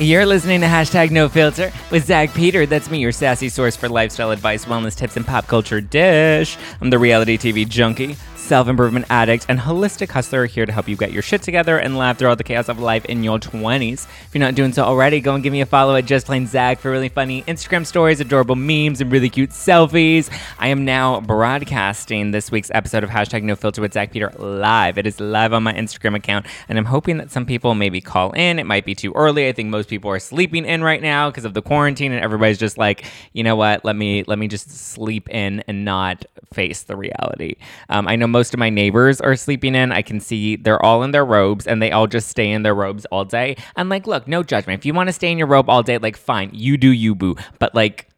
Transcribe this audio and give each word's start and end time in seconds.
You're 0.00 0.26
listening 0.26 0.60
to 0.60 0.68
hashtag 0.68 1.10
no 1.10 1.28
filter 1.28 1.72
with 1.90 2.06
Zack 2.06 2.32
Peter. 2.32 2.66
That's 2.66 2.88
me, 2.88 3.00
your 3.00 3.10
sassy 3.10 3.48
source 3.48 3.74
for 3.74 3.88
lifestyle 3.88 4.30
advice, 4.30 4.64
wellness 4.64 4.94
tips, 4.94 5.16
and 5.16 5.26
pop 5.26 5.48
culture 5.48 5.80
dish. 5.80 6.56
I'm 6.80 6.90
the 6.90 7.00
reality 7.00 7.36
TV 7.36 7.68
junkie 7.68 8.16
self 8.48 8.66
improvement 8.66 9.04
addict, 9.10 9.44
and 9.50 9.60
holistic 9.60 10.08
hustler 10.08 10.46
here 10.46 10.64
to 10.64 10.72
help 10.72 10.88
you 10.88 10.96
get 10.96 11.12
your 11.12 11.20
shit 11.20 11.42
together 11.42 11.76
and 11.76 11.98
laugh 11.98 12.16
through 12.16 12.30
all 12.30 12.34
the 12.34 12.42
chaos 12.42 12.70
of 12.70 12.80
life 12.80 13.04
in 13.04 13.22
your 13.22 13.38
20s. 13.38 14.06
If 14.06 14.30
you're 14.32 14.40
not 14.40 14.54
doing 14.54 14.72
so 14.72 14.84
already, 14.84 15.20
go 15.20 15.34
and 15.34 15.42
give 15.42 15.52
me 15.52 15.60
a 15.60 15.66
follow 15.66 15.94
at 15.96 16.06
Just 16.06 16.24
Plain 16.24 16.46
Zack 16.46 16.78
for 16.78 16.90
really 16.90 17.10
funny 17.10 17.42
Instagram 17.42 17.84
stories, 17.84 18.20
adorable 18.20 18.56
memes, 18.56 19.02
and 19.02 19.12
really 19.12 19.28
cute 19.28 19.50
selfies. 19.50 20.30
I 20.58 20.68
am 20.68 20.86
now 20.86 21.20
broadcasting 21.20 22.30
this 22.30 22.50
week's 22.50 22.70
episode 22.72 23.04
of 23.04 23.10
Hashtag 23.10 23.42
No 23.42 23.54
Filter 23.54 23.82
with 23.82 23.92
Zack 23.92 24.12
Peter 24.12 24.32
live. 24.38 24.96
It 24.96 25.06
is 25.06 25.20
live 25.20 25.52
on 25.52 25.62
my 25.62 25.74
Instagram 25.74 26.16
account, 26.16 26.46
and 26.70 26.78
I'm 26.78 26.86
hoping 26.86 27.18
that 27.18 27.30
some 27.30 27.44
people 27.44 27.74
maybe 27.74 28.00
call 28.00 28.32
in. 28.32 28.58
It 28.58 28.64
might 28.64 28.86
be 28.86 28.94
too 28.94 29.12
early. 29.12 29.46
I 29.46 29.52
think 29.52 29.68
most 29.68 29.90
people 29.90 30.10
are 30.10 30.18
sleeping 30.18 30.64
in 30.64 30.82
right 30.82 31.02
now 31.02 31.28
because 31.28 31.44
of 31.44 31.52
the 31.52 31.60
quarantine, 31.60 32.12
and 32.12 32.24
everybody's 32.24 32.58
just 32.58 32.78
like, 32.78 33.04
you 33.34 33.44
know 33.44 33.56
what? 33.56 33.84
Let 33.84 33.94
me 33.94 34.24
let 34.26 34.38
me 34.38 34.48
just 34.48 34.70
sleep 34.70 35.28
in 35.28 35.62
and 35.68 35.84
not 35.84 36.24
face 36.54 36.84
the 36.84 36.96
reality. 36.96 37.56
Um, 37.90 38.08
I 38.08 38.16
know 38.16 38.26
most 38.26 38.37
of 38.42 38.58
my 38.58 38.70
neighbors 38.70 39.20
are 39.20 39.36
sleeping 39.36 39.74
in. 39.74 39.92
I 39.92 40.02
can 40.02 40.20
see 40.20 40.56
they're 40.56 40.82
all 40.84 41.02
in 41.02 41.10
their 41.10 41.24
robes 41.24 41.66
and 41.66 41.82
they 41.82 41.92
all 41.92 42.06
just 42.06 42.28
stay 42.28 42.50
in 42.50 42.62
their 42.62 42.74
robes 42.74 43.04
all 43.06 43.24
day. 43.24 43.56
I'm 43.76 43.88
like, 43.88 44.06
look, 44.06 44.26
no 44.28 44.42
judgment. 44.42 44.80
If 44.80 44.86
you 44.86 44.94
want 44.94 45.08
to 45.08 45.12
stay 45.12 45.30
in 45.30 45.38
your 45.38 45.46
robe 45.46 45.68
all 45.68 45.82
day, 45.82 45.98
like, 45.98 46.16
fine, 46.16 46.50
you 46.52 46.76
do 46.76 46.90
you, 46.90 47.14
boo. 47.14 47.36
But 47.58 47.74
like, 47.74 48.08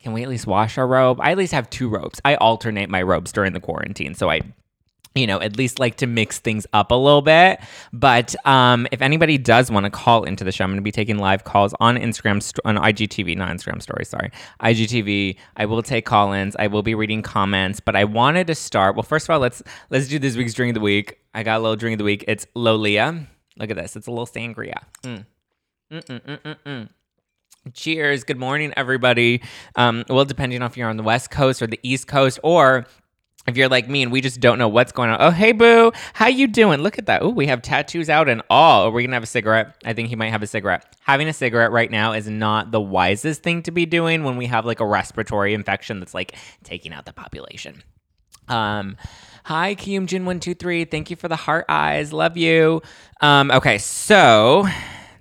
can 0.00 0.12
we 0.12 0.22
at 0.22 0.28
least 0.28 0.46
wash 0.46 0.78
our 0.78 0.86
robe? 0.86 1.20
I 1.20 1.32
at 1.32 1.38
least 1.38 1.52
have 1.52 1.68
two 1.68 1.88
robes. 1.88 2.20
I 2.24 2.36
alternate 2.36 2.88
my 2.88 3.02
robes 3.02 3.32
during 3.32 3.52
the 3.52 3.60
quarantine. 3.60 4.14
So 4.14 4.30
I 4.30 4.40
you 5.16 5.26
know, 5.26 5.40
at 5.40 5.56
least 5.56 5.78
like 5.78 5.96
to 5.96 6.06
mix 6.06 6.38
things 6.38 6.66
up 6.72 6.90
a 6.90 6.94
little 6.94 7.22
bit. 7.22 7.60
But 7.92 8.34
um, 8.46 8.86
if 8.92 9.02
anybody 9.02 9.38
does 9.38 9.70
want 9.70 9.84
to 9.84 9.90
call 9.90 10.24
into 10.24 10.44
the 10.44 10.52
show, 10.52 10.64
I'm 10.64 10.70
going 10.70 10.76
to 10.78 10.82
be 10.82 10.92
taking 10.92 11.18
live 11.18 11.44
calls 11.44 11.74
on 11.80 11.96
Instagram, 11.96 12.42
st- 12.42 12.60
on 12.64 12.76
IGTV, 12.76 13.36
not 13.36 13.50
Instagram 13.50 13.82
stories, 13.82 14.08
sorry, 14.08 14.30
IGTV. 14.62 15.36
I 15.56 15.66
will 15.66 15.82
take 15.82 16.04
call-ins. 16.04 16.56
I 16.58 16.66
will 16.66 16.82
be 16.82 16.94
reading 16.94 17.22
comments. 17.22 17.80
But 17.80 17.96
I 17.96 18.04
wanted 18.04 18.46
to 18.48 18.54
start. 18.54 18.96
Well, 18.96 19.02
first 19.02 19.26
of 19.26 19.30
all, 19.30 19.40
let's 19.40 19.62
let's 19.90 20.08
do 20.08 20.18
this 20.18 20.36
week's 20.36 20.54
drink 20.54 20.70
of 20.70 20.74
the 20.74 20.84
week. 20.84 21.18
I 21.34 21.42
got 21.42 21.58
a 21.58 21.62
little 21.62 21.76
drink 21.76 21.94
of 21.94 21.98
the 21.98 22.04
week. 22.04 22.24
It's 22.28 22.46
Lolea. 22.56 23.26
Look 23.58 23.70
at 23.70 23.76
this. 23.76 23.96
It's 23.96 24.06
a 24.06 24.10
little 24.10 24.26
sangria. 24.26 24.84
Mm. 25.02 25.26
Cheers. 27.72 28.24
Good 28.24 28.38
morning, 28.38 28.72
everybody. 28.76 29.42
Um, 29.74 30.04
well, 30.08 30.24
depending 30.24 30.62
on 30.62 30.70
if 30.70 30.76
you're 30.76 30.88
on 30.88 30.96
the 30.96 31.02
West 31.02 31.30
Coast 31.30 31.62
or 31.62 31.66
the 31.66 31.80
East 31.82 32.06
Coast, 32.06 32.38
or 32.42 32.86
if 33.46 33.56
you're 33.56 33.68
like 33.68 33.88
me 33.88 34.02
and 34.02 34.12
we 34.12 34.20
just 34.20 34.40
don't 34.40 34.58
know 34.58 34.68
what's 34.68 34.92
going 34.92 35.10
on 35.10 35.18
oh 35.20 35.30
hey 35.30 35.52
boo. 35.52 35.92
How 36.14 36.28
you 36.28 36.46
doing? 36.46 36.80
Look 36.80 36.98
at 36.98 37.06
that. 37.06 37.22
Oh 37.22 37.28
we 37.28 37.46
have 37.46 37.62
tattoos 37.62 38.08
out 38.10 38.28
and 38.28 38.42
all. 38.50 38.86
Are 38.86 38.90
we 38.90 39.02
gonna 39.02 39.16
have 39.16 39.22
a 39.22 39.26
cigarette? 39.26 39.76
I 39.84 39.92
think 39.92 40.08
he 40.08 40.16
might 40.16 40.30
have 40.30 40.42
a 40.42 40.46
cigarette. 40.46 40.96
Having 41.00 41.28
a 41.28 41.32
cigarette 41.32 41.70
right 41.70 41.90
now 41.90 42.12
is 42.12 42.28
not 42.28 42.70
the 42.70 42.80
wisest 42.80 43.42
thing 43.42 43.62
to 43.62 43.70
be 43.70 43.86
doing 43.86 44.24
when 44.24 44.36
we 44.36 44.46
have 44.46 44.64
like 44.66 44.80
a 44.80 44.86
respiratory 44.86 45.54
infection 45.54 46.00
that's 46.00 46.14
like 46.14 46.36
taking 46.64 46.92
out 46.92 47.06
the 47.06 47.12
population. 47.12 47.82
Um 48.48 48.96
hi 49.44 49.74
kyumjin123 49.74 50.90
thank 50.90 51.10
you 51.10 51.16
for 51.16 51.28
the 51.28 51.36
heart 51.36 51.66
eyes. 51.68 52.12
Love 52.12 52.36
you. 52.36 52.82
Um 53.20 53.50
okay 53.50 53.78
so 53.78 54.66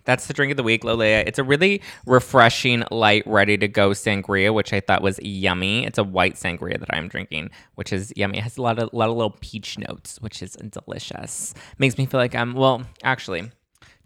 that's 0.06 0.28
the 0.28 0.34
drink 0.34 0.52
of 0.52 0.58
the 0.58 0.64
week, 0.64 0.84
Lolea. 0.84 1.24
It's 1.28 1.40
a 1.40 1.44
really 1.44 1.82
refreshing, 2.06 2.84
light, 2.92 3.24
ready 3.26 3.58
to 3.58 3.68
go 3.68 3.90
sangria, 3.90 4.54
which 4.54 4.72
I 4.72 4.80
thought 4.80 5.02
was 5.02 5.20
yummy. 5.22 5.86
It's 5.86 5.98
a 5.98 6.04
white 6.04 6.36
sangria 6.36 6.80
that 6.80 6.94
I'm 6.94 7.08
drinking, 7.08 7.50
which 7.76 7.92
is 7.92 8.14
yummy. 8.16 8.38
It 8.38 8.44
has 8.44 8.58
a 8.58 8.62
lot 8.62 8.80
of 8.80 8.94
lot 8.94 9.10
of 9.10 9.16
little 9.16 9.38
peach 9.42 9.78
notes, 9.78 10.22
which 10.22 10.42
is 10.42 10.54
delicious. 10.54 11.54
Makes 11.78 11.98
me 11.98 12.06
feel 12.06 12.20
like 12.20 12.36
I'm 12.36 12.54
well, 12.54 12.84
actually. 13.04 13.52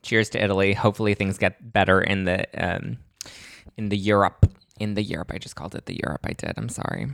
Cheers 0.02 0.30
to 0.30 0.44
Italy. 0.44 0.74
Hopefully 0.74 1.14
things 1.14 1.38
get 1.38 1.74
better 1.74 2.02
in 2.02 2.24
the 2.24 2.46
um 2.58 2.98
in 3.78 3.90
the 3.90 3.98
Europe. 3.98 4.46
In 4.80 4.94
the 4.94 5.04
Europe. 5.04 5.32
I 5.34 5.38
just 5.38 5.56
called 5.56 5.76
it 5.76 5.86
the 5.86 6.00
Europe. 6.04 6.22
I 6.24 6.32
did. 6.34 6.54
I'm 6.58 6.70
sorry. 6.70 7.08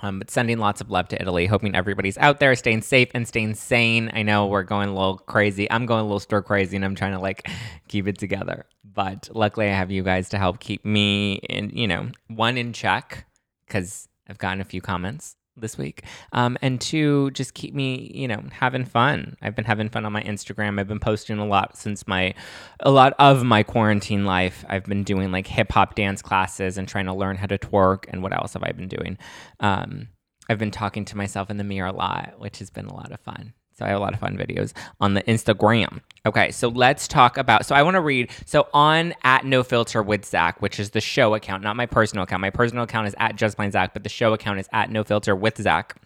Um, 0.00 0.18
but 0.18 0.30
sending 0.30 0.58
lots 0.58 0.80
of 0.80 0.90
love 0.90 1.08
to 1.08 1.20
Italy, 1.20 1.46
hoping 1.46 1.74
everybody's 1.74 2.18
out 2.18 2.40
there 2.40 2.54
staying 2.56 2.82
safe 2.82 3.08
and 3.14 3.26
staying 3.26 3.54
sane. 3.54 4.10
I 4.12 4.22
know 4.22 4.46
we're 4.46 4.62
going 4.62 4.88
a 4.88 4.94
little 4.94 5.18
crazy. 5.18 5.70
I'm 5.70 5.86
going 5.86 6.00
a 6.00 6.04
little 6.04 6.20
stir 6.20 6.42
crazy 6.42 6.76
and 6.76 6.84
I'm 6.84 6.94
trying 6.94 7.12
to 7.12 7.20
like 7.20 7.48
keep 7.88 8.08
it 8.08 8.18
together. 8.18 8.66
But 8.84 9.28
luckily, 9.32 9.66
I 9.66 9.74
have 9.74 9.90
you 9.90 10.02
guys 10.02 10.28
to 10.30 10.38
help 10.38 10.60
keep 10.60 10.84
me 10.84 11.34
in, 11.48 11.70
you 11.70 11.88
know, 11.88 12.10
one 12.28 12.56
in 12.58 12.72
check 12.72 13.26
because 13.66 14.08
I've 14.28 14.38
gotten 14.38 14.60
a 14.60 14.64
few 14.64 14.80
comments 14.80 15.36
this 15.56 15.78
week. 15.78 16.04
Um, 16.32 16.56
and 16.62 16.80
two, 16.80 17.30
just 17.32 17.54
keep 17.54 17.74
me, 17.74 18.10
you 18.14 18.28
know, 18.28 18.42
having 18.52 18.84
fun. 18.84 19.36
I've 19.42 19.54
been 19.54 19.64
having 19.64 19.88
fun 19.88 20.04
on 20.04 20.12
my 20.12 20.22
Instagram. 20.22 20.80
I've 20.80 20.88
been 20.88 21.00
posting 21.00 21.38
a 21.38 21.46
lot 21.46 21.76
since 21.76 22.06
my, 22.06 22.34
a 22.80 22.90
lot 22.90 23.14
of 23.18 23.44
my 23.44 23.62
quarantine 23.62 24.24
life. 24.24 24.64
I've 24.68 24.84
been 24.84 25.04
doing 25.04 25.30
like 25.32 25.46
hip 25.46 25.72
hop 25.72 25.94
dance 25.94 26.22
classes 26.22 26.78
and 26.78 26.88
trying 26.88 27.06
to 27.06 27.14
learn 27.14 27.36
how 27.36 27.46
to 27.46 27.58
twerk. 27.58 28.04
And 28.08 28.22
what 28.22 28.32
else 28.32 28.54
have 28.54 28.62
I 28.62 28.72
been 28.72 28.88
doing? 28.88 29.18
Um, 29.60 30.08
I've 30.48 30.58
been 30.58 30.70
talking 30.70 31.04
to 31.06 31.16
myself 31.16 31.50
in 31.50 31.56
the 31.56 31.64
mirror 31.64 31.88
a 31.88 31.92
lot, 31.92 32.34
which 32.38 32.58
has 32.58 32.70
been 32.70 32.86
a 32.86 32.94
lot 32.94 33.12
of 33.12 33.20
fun. 33.20 33.54
So 33.74 33.84
I 33.84 33.88
have 33.88 33.98
a 33.98 34.00
lot 34.00 34.14
of 34.14 34.20
fun 34.20 34.36
videos 34.36 34.72
on 35.00 35.14
the 35.14 35.22
Instagram. 35.22 36.00
Okay, 36.26 36.50
so 36.50 36.68
let's 36.68 37.08
talk 37.08 37.36
about. 37.36 37.66
So 37.66 37.74
I 37.74 37.82
want 37.82 37.94
to 37.94 38.00
read. 38.00 38.30
So 38.46 38.68
on 38.72 39.14
at 39.24 39.44
No 39.44 39.62
Filter 39.62 40.02
with 40.02 40.24
Zack, 40.24 40.62
which 40.62 40.78
is 40.78 40.90
the 40.90 41.00
show 41.00 41.34
account, 41.34 41.62
not 41.62 41.76
my 41.76 41.86
personal 41.86 42.24
account. 42.24 42.40
My 42.40 42.50
personal 42.50 42.84
account 42.84 43.08
is 43.08 43.14
at 43.18 43.36
Just 43.36 43.56
Plain 43.56 43.72
Zack, 43.72 43.92
but 43.92 44.02
the 44.02 44.08
show 44.08 44.32
account 44.32 44.60
is 44.60 44.68
at 44.72 44.90
No 44.90 45.04
Filter 45.04 45.34
with 45.34 45.60
Zack. 45.60 45.96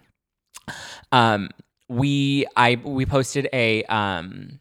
Um, 1.13 1.51
we 1.89 2.47
I 2.57 2.81
we 2.85 3.07
posted 3.07 3.49
a 3.53 3.83
um 3.85 4.61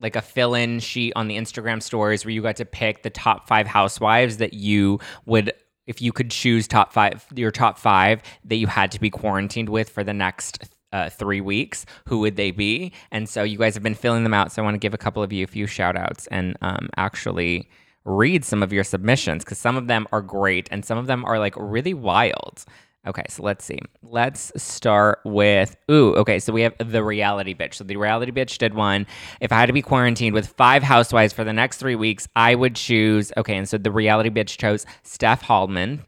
like 0.00 0.16
a 0.16 0.22
fill-in 0.22 0.80
sheet 0.80 1.12
on 1.14 1.28
the 1.28 1.36
Instagram 1.36 1.82
stories 1.82 2.24
where 2.24 2.32
you 2.32 2.42
got 2.42 2.56
to 2.56 2.64
pick 2.64 3.02
the 3.02 3.10
top 3.10 3.46
five 3.46 3.66
housewives 3.66 4.38
that 4.38 4.54
you 4.54 4.98
would 5.26 5.52
if 5.86 6.00
you 6.00 6.12
could 6.12 6.30
choose 6.30 6.66
top 6.66 6.92
five 6.92 7.26
your 7.34 7.50
top 7.50 7.78
five 7.78 8.22
that 8.44 8.56
you 8.56 8.66
had 8.66 8.90
to 8.92 9.00
be 9.00 9.10
quarantined 9.10 9.68
with 9.68 9.90
for 9.90 10.04
the 10.04 10.14
next 10.14 10.70
uh, 10.92 11.10
three 11.10 11.40
weeks, 11.40 11.86
who 12.06 12.20
would 12.20 12.36
they 12.36 12.50
be? 12.50 12.92
And 13.10 13.28
so 13.28 13.42
you 13.42 13.58
guys 13.58 13.74
have 13.74 13.82
been 13.82 13.94
filling 13.94 14.24
them 14.24 14.34
out. 14.34 14.52
So 14.52 14.62
I 14.62 14.64
want 14.64 14.74
to 14.74 14.78
give 14.78 14.94
a 14.94 14.98
couple 14.98 15.22
of 15.22 15.32
you 15.32 15.44
a 15.44 15.46
few 15.46 15.66
shout 15.66 15.96
outs 15.96 16.26
and 16.28 16.56
um, 16.62 16.88
actually 16.96 17.68
read 18.04 18.44
some 18.44 18.62
of 18.62 18.72
your 18.72 18.84
submissions 18.84 19.44
because 19.44 19.58
some 19.58 19.76
of 19.76 19.86
them 19.86 20.06
are 20.12 20.22
great 20.22 20.68
and 20.70 20.84
some 20.84 20.98
of 20.98 21.06
them 21.06 21.24
are 21.24 21.38
like 21.38 21.54
really 21.56 21.94
wild. 21.94 22.64
Okay, 23.06 23.24
so 23.30 23.42
let's 23.42 23.64
see. 23.64 23.78
Let's 24.02 24.52
start 24.62 25.20
with 25.24 25.74
ooh. 25.90 26.14
Okay, 26.16 26.38
so 26.38 26.52
we 26.52 26.60
have 26.62 26.74
the 26.78 27.02
reality 27.02 27.54
bitch. 27.54 27.74
So 27.74 27.84
the 27.84 27.96
reality 27.96 28.30
bitch 28.30 28.58
did 28.58 28.74
one. 28.74 29.06
If 29.40 29.52
I 29.52 29.58
had 29.58 29.66
to 29.66 29.72
be 29.72 29.80
quarantined 29.80 30.34
with 30.34 30.48
five 30.48 30.82
housewives 30.82 31.32
for 31.32 31.42
the 31.42 31.52
next 31.52 31.78
three 31.78 31.94
weeks, 31.94 32.28
I 32.36 32.54
would 32.54 32.76
choose. 32.76 33.32
Okay, 33.38 33.56
and 33.56 33.66
so 33.66 33.78
the 33.78 33.90
reality 33.90 34.28
bitch 34.28 34.58
chose 34.58 34.84
Steph 35.02 35.42
Hollman 35.42 36.04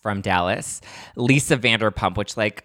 from 0.00 0.20
Dallas, 0.20 0.80
Lisa 1.16 1.56
Vanderpump, 1.56 2.16
which 2.16 2.36
like 2.36 2.64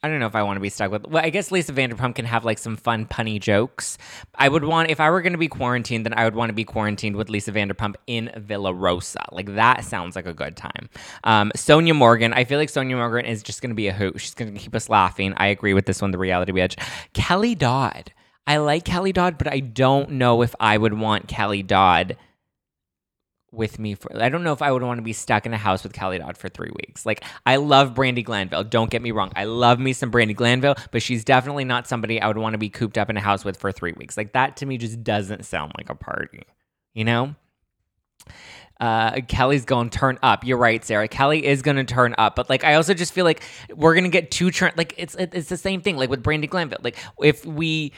I 0.00 0.08
don't 0.08 0.20
know 0.20 0.26
if 0.26 0.36
I 0.36 0.44
want 0.44 0.56
to 0.56 0.60
be 0.60 0.68
stuck 0.68 0.92
with. 0.92 1.06
Well, 1.08 1.24
I 1.24 1.30
guess 1.30 1.50
Lisa 1.50 1.72
Vanderpump 1.72 2.14
can 2.14 2.24
have 2.24 2.44
like 2.44 2.58
some 2.58 2.76
fun 2.76 3.04
punny 3.04 3.40
jokes. 3.40 3.98
I 4.36 4.48
would 4.48 4.64
want 4.64 4.90
if 4.90 5.00
I 5.00 5.10
were 5.10 5.22
going 5.22 5.32
to 5.32 5.38
be 5.38 5.48
quarantined, 5.48 6.06
then 6.06 6.14
I 6.14 6.24
would 6.24 6.36
want 6.36 6.50
to 6.50 6.54
be 6.54 6.64
quarantined 6.64 7.16
with 7.16 7.28
Lisa 7.28 7.50
Vanderpump 7.50 7.96
in 8.06 8.30
Villa 8.36 8.72
Rosa. 8.72 9.24
Like 9.32 9.54
that 9.56 9.84
sounds 9.84 10.14
like 10.14 10.26
a 10.26 10.32
good 10.32 10.56
time. 10.56 10.88
Um, 11.24 11.50
Sonja 11.56 11.96
Morgan, 11.96 12.32
I 12.32 12.44
feel 12.44 12.58
like 12.58 12.70
Sonja 12.70 12.96
Morgan 12.96 13.24
is 13.24 13.42
just 13.42 13.60
going 13.60 13.70
to 13.70 13.76
be 13.76 13.88
a 13.88 13.92
hoot. 13.92 14.20
She's 14.20 14.34
going 14.34 14.54
to 14.54 14.58
keep 14.58 14.74
us 14.76 14.88
laughing. 14.88 15.34
I 15.36 15.48
agree 15.48 15.74
with 15.74 15.86
this 15.86 16.00
one. 16.00 16.12
The 16.12 16.18
reality 16.18 16.52
bitch, 16.52 16.76
Kelly 17.12 17.56
Dodd. 17.56 18.12
I 18.46 18.58
like 18.58 18.84
Kelly 18.84 19.12
Dodd, 19.12 19.36
but 19.36 19.48
I 19.48 19.60
don't 19.60 20.12
know 20.12 20.42
if 20.42 20.54
I 20.60 20.78
would 20.78 20.94
want 20.94 21.28
Kelly 21.28 21.62
Dodd 21.62 22.16
with 23.50 23.78
me 23.78 23.94
for 23.94 24.14
I 24.20 24.28
don't 24.28 24.44
know 24.44 24.52
if 24.52 24.60
I 24.60 24.70
would 24.70 24.82
want 24.82 24.98
to 24.98 25.02
be 25.02 25.12
stuck 25.12 25.46
in 25.46 25.54
a 25.54 25.58
house 25.58 25.82
with 25.82 25.92
Kelly 25.92 26.18
Dodd 26.18 26.36
for 26.36 26.48
three 26.48 26.70
weeks. 26.74 27.06
Like 27.06 27.24
I 27.46 27.56
love 27.56 27.94
Brandi 27.94 28.24
Glanville. 28.24 28.64
Don't 28.64 28.90
get 28.90 29.02
me 29.02 29.10
wrong. 29.10 29.32
I 29.36 29.44
love 29.44 29.78
me 29.78 29.92
some 29.92 30.10
Brandi 30.10 30.36
Glanville, 30.36 30.76
but 30.90 31.02
she's 31.02 31.24
definitely 31.24 31.64
not 31.64 31.86
somebody 31.86 32.20
I 32.20 32.28
would 32.28 32.38
want 32.38 32.54
to 32.54 32.58
be 32.58 32.68
cooped 32.68 32.98
up 32.98 33.10
in 33.10 33.16
a 33.16 33.20
house 33.20 33.44
with 33.44 33.56
for 33.56 33.72
three 33.72 33.92
weeks. 33.92 34.16
Like 34.16 34.32
that 34.32 34.56
to 34.58 34.66
me 34.66 34.78
just 34.78 35.02
doesn't 35.02 35.44
sound 35.44 35.72
like 35.78 35.88
a 35.88 35.94
party. 35.94 36.42
You 36.94 37.04
know? 37.04 37.34
Uh, 38.80 39.20
Kelly's 39.22 39.64
going 39.64 39.90
to 39.90 39.98
turn 39.98 40.18
up. 40.22 40.44
You're 40.44 40.58
right, 40.58 40.84
Sarah. 40.84 41.08
Kelly 41.08 41.44
is 41.44 41.62
going 41.62 41.78
to 41.78 41.84
turn 41.84 42.14
up, 42.16 42.36
but 42.36 42.48
like 42.48 42.62
I 42.62 42.74
also 42.74 42.94
just 42.94 43.12
feel 43.12 43.24
like 43.24 43.42
we're 43.74 43.94
going 43.94 44.04
to 44.04 44.10
get 44.10 44.30
too 44.30 44.50
turn. 44.50 44.72
Like 44.76 44.94
it's 44.96 45.16
it's 45.16 45.48
the 45.48 45.56
same 45.56 45.80
thing. 45.80 45.96
Like 45.96 46.10
with 46.10 46.22
Brandi 46.22 46.48
Glanville. 46.48 46.78
Like 46.82 46.96
if 47.20 47.44
we 47.44 47.92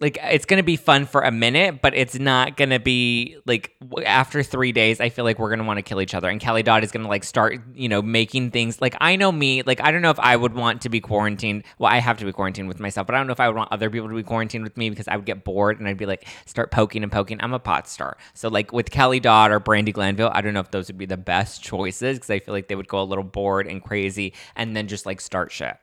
like 0.00 0.18
it's 0.22 0.44
gonna 0.44 0.62
be 0.62 0.76
fun 0.76 1.06
for 1.06 1.22
a 1.22 1.30
minute, 1.30 1.80
but 1.80 1.94
it's 1.94 2.18
not 2.18 2.56
gonna 2.56 2.78
be 2.78 3.38
like 3.46 3.72
after 4.04 4.42
three 4.42 4.70
days. 4.70 5.00
I 5.00 5.08
feel 5.08 5.24
like 5.24 5.38
we're 5.38 5.48
gonna 5.48 5.64
want 5.64 5.78
to 5.78 5.82
kill 5.82 6.02
each 6.02 6.14
other, 6.14 6.28
and 6.28 6.38
Kelly 6.38 6.62
Dodd 6.62 6.84
is 6.84 6.92
gonna 6.92 7.08
like 7.08 7.24
start, 7.24 7.60
you 7.74 7.88
know, 7.88 8.02
making 8.02 8.50
things 8.50 8.80
like 8.80 8.94
I 9.00 9.16
know 9.16 9.32
me. 9.32 9.62
Like 9.62 9.80
I 9.80 9.90
don't 9.90 10.02
know 10.02 10.10
if 10.10 10.20
I 10.20 10.36
would 10.36 10.52
want 10.52 10.82
to 10.82 10.90
be 10.90 11.00
quarantined. 11.00 11.64
Well, 11.78 11.90
I 11.90 11.98
have 11.98 12.18
to 12.18 12.26
be 12.26 12.32
quarantined 12.32 12.68
with 12.68 12.78
myself, 12.78 13.06
but 13.06 13.14
I 13.14 13.18
don't 13.18 13.26
know 13.26 13.32
if 13.32 13.40
I 13.40 13.48
would 13.48 13.56
want 13.56 13.72
other 13.72 13.88
people 13.88 14.08
to 14.08 14.14
be 14.14 14.22
quarantined 14.22 14.64
with 14.64 14.76
me 14.76 14.90
because 14.90 15.08
I 15.08 15.16
would 15.16 15.24
get 15.24 15.44
bored 15.44 15.78
and 15.78 15.88
I'd 15.88 15.96
be 15.96 16.06
like 16.06 16.26
start 16.44 16.70
poking 16.70 17.02
and 17.02 17.10
poking. 17.10 17.40
I'm 17.40 17.54
a 17.54 17.58
pot 17.58 17.88
star, 17.88 18.18
so 18.34 18.48
like 18.48 18.74
with 18.74 18.90
Kelly 18.90 19.20
Dodd 19.20 19.50
or 19.50 19.60
Brandi 19.60 19.94
Glanville, 19.94 20.30
I 20.34 20.42
don't 20.42 20.52
know 20.52 20.60
if 20.60 20.70
those 20.72 20.88
would 20.88 20.98
be 20.98 21.06
the 21.06 21.16
best 21.16 21.62
choices 21.62 22.18
because 22.18 22.28
I 22.28 22.40
feel 22.40 22.52
like 22.52 22.68
they 22.68 22.74
would 22.76 22.88
go 22.88 23.00
a 23.00 23.04
little 23.04 23.24
bored 23.24 23.66
and 23.66 23.82
crazy 23.82 24.34
and 24.56 24.76
then 24.76 24.88
just 24.88 25.06
like 25.06 25.22
start 25.22 25.52
shit, 25.52 25.76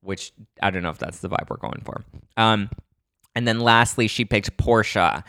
which 0.00 0.32
I 0.60 0.70
don't 0.70 0.82
know 0.82 0.90
if 0.90 0.98
that's 0.98 1.20
the 1.20 1.28
vibe 1.28 1.48
we're 1.48 1.56
going 1.56 1.82
for. 1.84 2.02
Um. 2.36 2.68
And 3.34 3.46
then 3.46 3.60
lastly, 3.60 4.08
she 4.08 4.24
picked 4.24 4.56
Porsha 4.56 5.24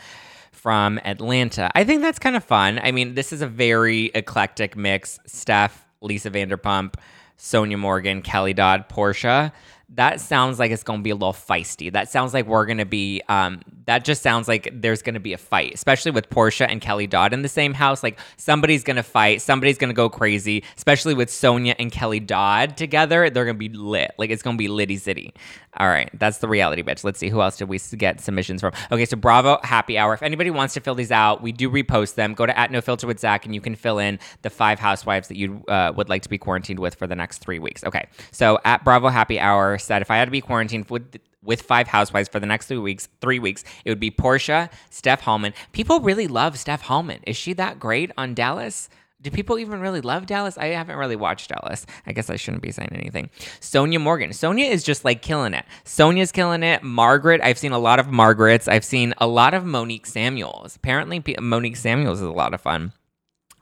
from 0.50 0.98
Atlanta. 1.04 1.70
I 1.74 1.84
think 1.84 2.02
that's 2.02 2.18
kind 2.18 2.36
of 2.36 2.44
fun. 2.44 2.80
I 2.82 2.92
mean, 2.92 3.14
this 3.14 3.32
is 3.32 3.42
a 3.42 3.46
very 3.46 4.06
eclectic 4.14 4.76
mix. 4.76 5.18
Steph, 5.26 5.84
Lisa 6.00 6.30
Vanderpump, 6.30 6.94
Sonja 7.38 7.78
Morgan, 7.78 8.22
Kelly 8.22 8.54
Dodd, 8.54 8.88
Porsha 8.88 9.52
that 9.94 10.20
sounds 10.20 10.58
like 10.58 10.70
it's 10.70 10.82
going 10.82 11.00
to 11.00 11.02
be 11.02 11.10
a 11.10 11.14
little 11.14 11.32
feisty. 11.32 11.92
That 11.92 12.08
sounds 12.08 12.32
like 12.32 12.46
we're 12.46 12.64
going 12.66 12.78
to 12.78 12.86
be, 12.86 13.22
um, 13.28 13.60
that 13.86 14.04
just 14.04 14.22
sounds 14.22 14.48
like 14.48 14.70
there's 14.72 15.02
going 15.02 15.14
to 15.14 15.20
be 15.20 15.32
a 15.32 15.38
fight, 15.38 15.74
especially 15.74 16.12
with 16.12 16.30
Porsha 16.30 16.66
and 16.68 16.80
Kelly 16.80 17.06
Dodd 17.06 17.32
in 17.32 17.42
the 17.42 17.48
same 17.48 17.74
house. 17.74 18.02
Like 18.02 18.18
somebody's 18.36 18.84
going 18.84 18.96
to 18.96 19.02
fight, 19.02 19.42
somebody's 19.42 19.78
going 19.78 19.90
to 19.90 19.94
go 19.94 20.08
crazy, 20.08 20.64
especially 20.76 21.14
with 21.14 21.28
Sonja 21.28 21.74
and 21.78 21.92
Kelly 21.92 22.20
Dodd 22.20 22.76
together. 22.76 23.28
They're 23.28 23.44
going 23.44 23.56
to 23.56 23.68
be 23.68 23.68
lit. 23.68 24.12
Like 24.18 24.30
it's 24.30 24.42
going 24.42 24.56
to 24.56 24.58
be 24.58 24.68
litty 24.68 24.96
city. 24.96 25.34
All 25.78 25.88
right, 25.88 26.10
that's 26.18 26.38
the 26.38 26.48
reality 26.48 26.82
bitch. 26.82 27.02
Let's 27.02 27.18
see 27.18 27.30
who 27.30 27.40
else 27.40 27.56
did 27.56 27.68
we 27.68 27.78
get 27.96 28.20
submissions 28.20 28.60
from. 28.60 28.74
Okay, 28.90 29.06
so 29.06 29.16
Bravo 29.16 29.58
Happy 29.62 29.96
Hour. 29.96 30.12
If 30.12 30.22
anybody 30.22 30.50
wants 30.50 30.74
to 30.74 30.80
fill 30.80 30.94
these 30.94 31.10
out, 31.10 31.42
we 31.42 31.50
do 31.50 31.70
repost 31.70 32.14
them. 32.14 32.34
Go 32.34 32.44
to 32.44 32.58
at 32.58 32.70
No 32.70 32.82
Filter 32.82 33.06
with 33.06 33.18
Zack, 33.18 33.46
and 33.46 33.54
you 33.54 33.60
can 33.62 33.74
fill 33.74 33.98
in 33.98 34.18
the 34.42 34.50
five 34.50 34.78
housewives 34.78 35.28
that 35.28 35.38
you 35.38 35.64
uh, 35.68 35.90
would 35.96 36.10
like 36.10 36.22
to 36.22 36.28
be 36.28 36.36
quarantined 36.36 36.78
with 36.78 36.94
for 36.94 37.06
the 37.06 37.16
next 37.16 37.38
three 37.38 37.58
weeks. 37.58 37.84
Okay, 37.84 38.06
so 38.32 38.58
at 38.66 38.84
Bravo 38.84 39.08
Happy 39.08 39.40
Hour 39.40 39.78
said 39.84 40.02
if 40.02 40.10
I 40.10 40.16
had 40.16 40.26
to 40.26 40.30
be 40.30 40.40
quarantined 40.40 40.90
with 40.90 41.18
with 41.44 41.62
five 41.62 41.88
housewives 41.88 42.28
for 42.28 42.38
the 42.38 42.46
next 42.46 42.66
three 42.66 42.78
weeks, 42.78 43.08
three 43.20 43.40
weeks, 43.40 43.64
it 43.84 43.90
would 43.90 43.98
be 43.98 44.12
Porsha, 44.12 44.70
Steph 44.90 45.22
Hollman. 45.22 45.54
People 45.72 46.00
really 46.00 46.28
love 46.28 46.56
Steph 46.56 46.82
Hollman. 46.82 47.18
Is 47.26 47.36
she 47.36 47.52
that 47.54 47.80
great 47.80 48.12
on 48.16 48.32
Dallas? 48.32 48.88
do 49.22 49.30
people 49.30 49.58
even 49.58 49.80
really 49.80 50.00
love 50.00 50.26
Dallas? 50.26 50.58
I 50.58 50.66
haven't 50.66 50.96
really 50.96 51.16
watched 51.16 51.48
Dallas. 51.48 51.86
I 52.06 52.12
guess 52.12 52.28
I 52.28 52.36
shouldn't 52.36 52.62
be 52.62 52.72
saying 52.72 52.90
anything. 52.92 53.30
Sonja 53.60 54.00
Morgan. 54.00 54.30
Sonja 54.30 54.68
is 54.68 54.82
just 54.82 55.04
like 55.04 55.22
killing 55.22 55.54
it. 55.54 55.64
Sonja's 55.84 56.32
killing 56.32 56.64
it. 56.64 56.82
Margaret. 56.82 57.40
I've 57.42 57.58
seen 57.58 57.72
a 57.72 57.78
lot 57.78 58.00
of 58.00 58.08
Margarets. 58.08 58.66
I've 58.66 58.84
seen 58.84 59.14
a 59.18 59.26
lot 59.28 59.54
of 59.54 59.64
Monique 59.64 60.06
Samuels. 60.06 60.74
Apparently, 60.76 61.22
Monique 61.40 61.76
Samuels 61.76 62.20
is 62.20 62.26
a 62.26 62.32
lot 62.32 62.52
of 62.52 62.60
fun. 62.60 62.92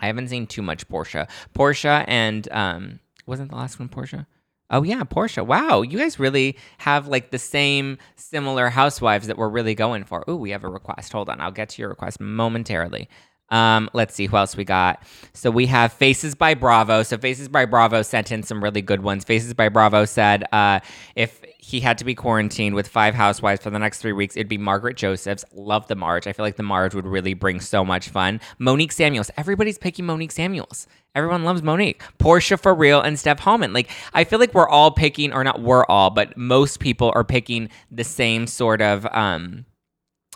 I 0.01 0.07
haven't 0.07 0.29
seen 0.29 0.47
too 0.47 0.63
much 0.63 0.89
Porsha. 0.89 1.29
Porsha 1.55 2.05
and 2.09 2.51
um, 2.51 3.01
wasn't 3.27 3.51
the 3.51 3.57
last 3.57 3.79
one 3.79 3.91
Porsha? 3.91 4.27
Oh 4.71 4.83
yeah, 4.83 5.03
Porsha. 5.03 5.45
Wow, 5.45 5.83
you 5.83 5.99
guys 5.99 6.19
really 6.21 6.57
have 6.79 7.09
like 7.09 7.31
the 7.31 7.39
same 7.39 7.99
similar 8.17 8.69
housewives 8.69 9.27
that 9.27 9.37
we're 9.37 9.49
really 9.49 9.75
going 9.75 10.05
for. 10.05 10.25
Oh, 10.29 10.37
we 10.37 10.51
have 10.51 10.65
a 10.65 10.69
request. 10.69 11.13
Hold 11.13 11.29
on, 11.29 11.41
I'll 11.41 11.51
get 11.51 11.71
to 11.71 11.83
your 11.83 11.89
request 11.89 12.21
momentarily. 12.21 13.09
Um, 13.51 13.91
let's 13.93 14.15
see 14.15 14.27
who 14.27 14.37
else 14.37 14.57
we 14.57 14.65
got. 14.65 15.03
So 15.33 15.51
we 15.51 15.67
have 15.67 15.93
Faces 15.93 16.35
by 16.35 16.55
Bravo. 16.55 17.03
So 17.03 17.19
Faces 17.19 17.49
by 17.49 17.65
Bravo 17.65 18.03
sent 18.03 18.31
in 18.31 18.43
some 18.43 18.63
really 18.63 18.83
good 18.83 19.03
ones. 19.03 19.25
Faces 19.25 19.55
by 19.55 19.69
Bravo 19.69 20.05
said 20.05 20.45
uh, 20.53 20.81
if 21.17 21.43
he 21.59 21.81
had 21.81 21.99
to 21.99 22.05
be 22.05 22.15
quarantined 22.15 22.75
with 22.75 22.89
five 22.89 23.15
housewives 23.15 23.63
for 23.63 23.71
the 23.71 23.79
next 23.79 23.99
three 23.99 24.13
weeks, 24.13 24.37
it'd 24.37 24.49
be 24.49 24.59
Margaret 24.59 24.97
Josephs. 24.97 25.45
Love 25.53 25.87
the 25.89 25.95
Marge. 25.95 26.27
I 26.27 26.33
feel 26.33 26.45
like 26.45 26.57
the 26.57 26.63
Marge 26.63 26.95
would 26.95 27.07
really 27.07 27.35
bring 27.35 27.61
so 27.61 27.85
much 27.85 28.09
fun. 28.09 28.41
Monique 28.59 28.93
Samuels. 28.93 29.31
Everybody's 29.37 29.79
picking 29.79 30.07
Monique 30.07 30.33
Samuels. 30.33 30.87
Everyone 31.15 31.45
loves 31.45 31.63
Monique. 31.63 32.03
Porsha 32.19 32.59
for 32.59 32.75
real 32.75 33.01
and 33.01 33.19
Steph 33.19 33.41
Hollman. 33.41 33.73
Like 33.73 33.91
I 34.15 34.25
feel 34.25 34.39
like 34.39 34.55
we're 34.55 34.69
all 34.69 34.91
picking, 34.91 35.33
or 35.33 35.45
not 35.45 35.61
we're 35.61 35.85
all, 35.87 36.11
but 36.11 36.37
most 36.37 36.81
people 36.81 37.13
are 37.15 37.25
picking 37.25 37.69
the 37.91 38.05
same 38.05 38.47
sort 38.47 38.81
of 38.81 39.07
um 39.07 39.65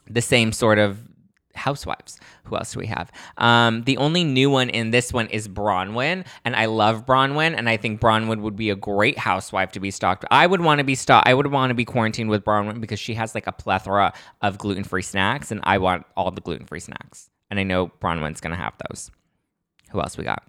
the 0.09 0.21
same 0.21 0.53
sort 0.53 0.79
of 0.79 0.99
housewives. 1.55 2.19
Who 2.45 2.57
else 2.57 2.73
do 2.73 2.81
we 2.81 2.87
have? 2.87 3.11
Um, 3.39 3.83
the 3.85 3.97
only 3.97 4.25
new 4.25 4.51
one 4.51 4.69
in 4.71 4.91
this 4.91 5.13
one 5.13 5.29
is 5.29 5.49
Braunwyn, 5.49 6.27
and 6.45 6.57
I 6.57 6.67
love 6.67 7.07
Braunwyn, 7.07 7.55
and 7.57 7.69
I 7.69 7.77
think 7.77 8.01
Braunwyn 8.01 8.41
would 8.41 8.57
be 8.57 8.71
a 8.71 8.77
great 8.77 9.19
housewife 9.19 9.73
to 9.73 9.81
be 9.81 9.91
stalked. 9.91 10.25
I 10.31 10.47
would 10.47 10.61
want 10.61 10.79
to 10.79 10.85
be 10.85 10.95
stalked. 10.95 11.29
I 11.29 11.35
would 11.35 11.49
want 11.49 11.71
to 11.71 11.75
be 11.75 11.85
quarantined 11.85 12.31
with 12.31 12.45
Braunwyn 12.45 12.81
because 12.81 13.01
she 13.01 13.15
has 13.15 13.35
like 13.35 13.47
a 13.47 13.53
plethora 13.53 14.13
of 14.43 14.59
gluten 14.59 14.85
free 14.85 15.03
snacks, 15.03 15.51
and 15.51 15.61
I 15.65 15.79
want 15.79 16.07
all 16.17 16.31
the 16.31 16.41
gluten 16.41 16.67
free 16.67 16.81
snacks. 16.81 17.31
And 17.51 17.61
I 17.61 17.63
know 17.63 17.89
Braunwyn's 18.01 18.41
gonna 18.41 18.57
have 18.57 18.75
those. 18.89 19.11
Who 19.91 20.01
else 20.01 20.17
we 20.17 20.25
got? 20.25 20.43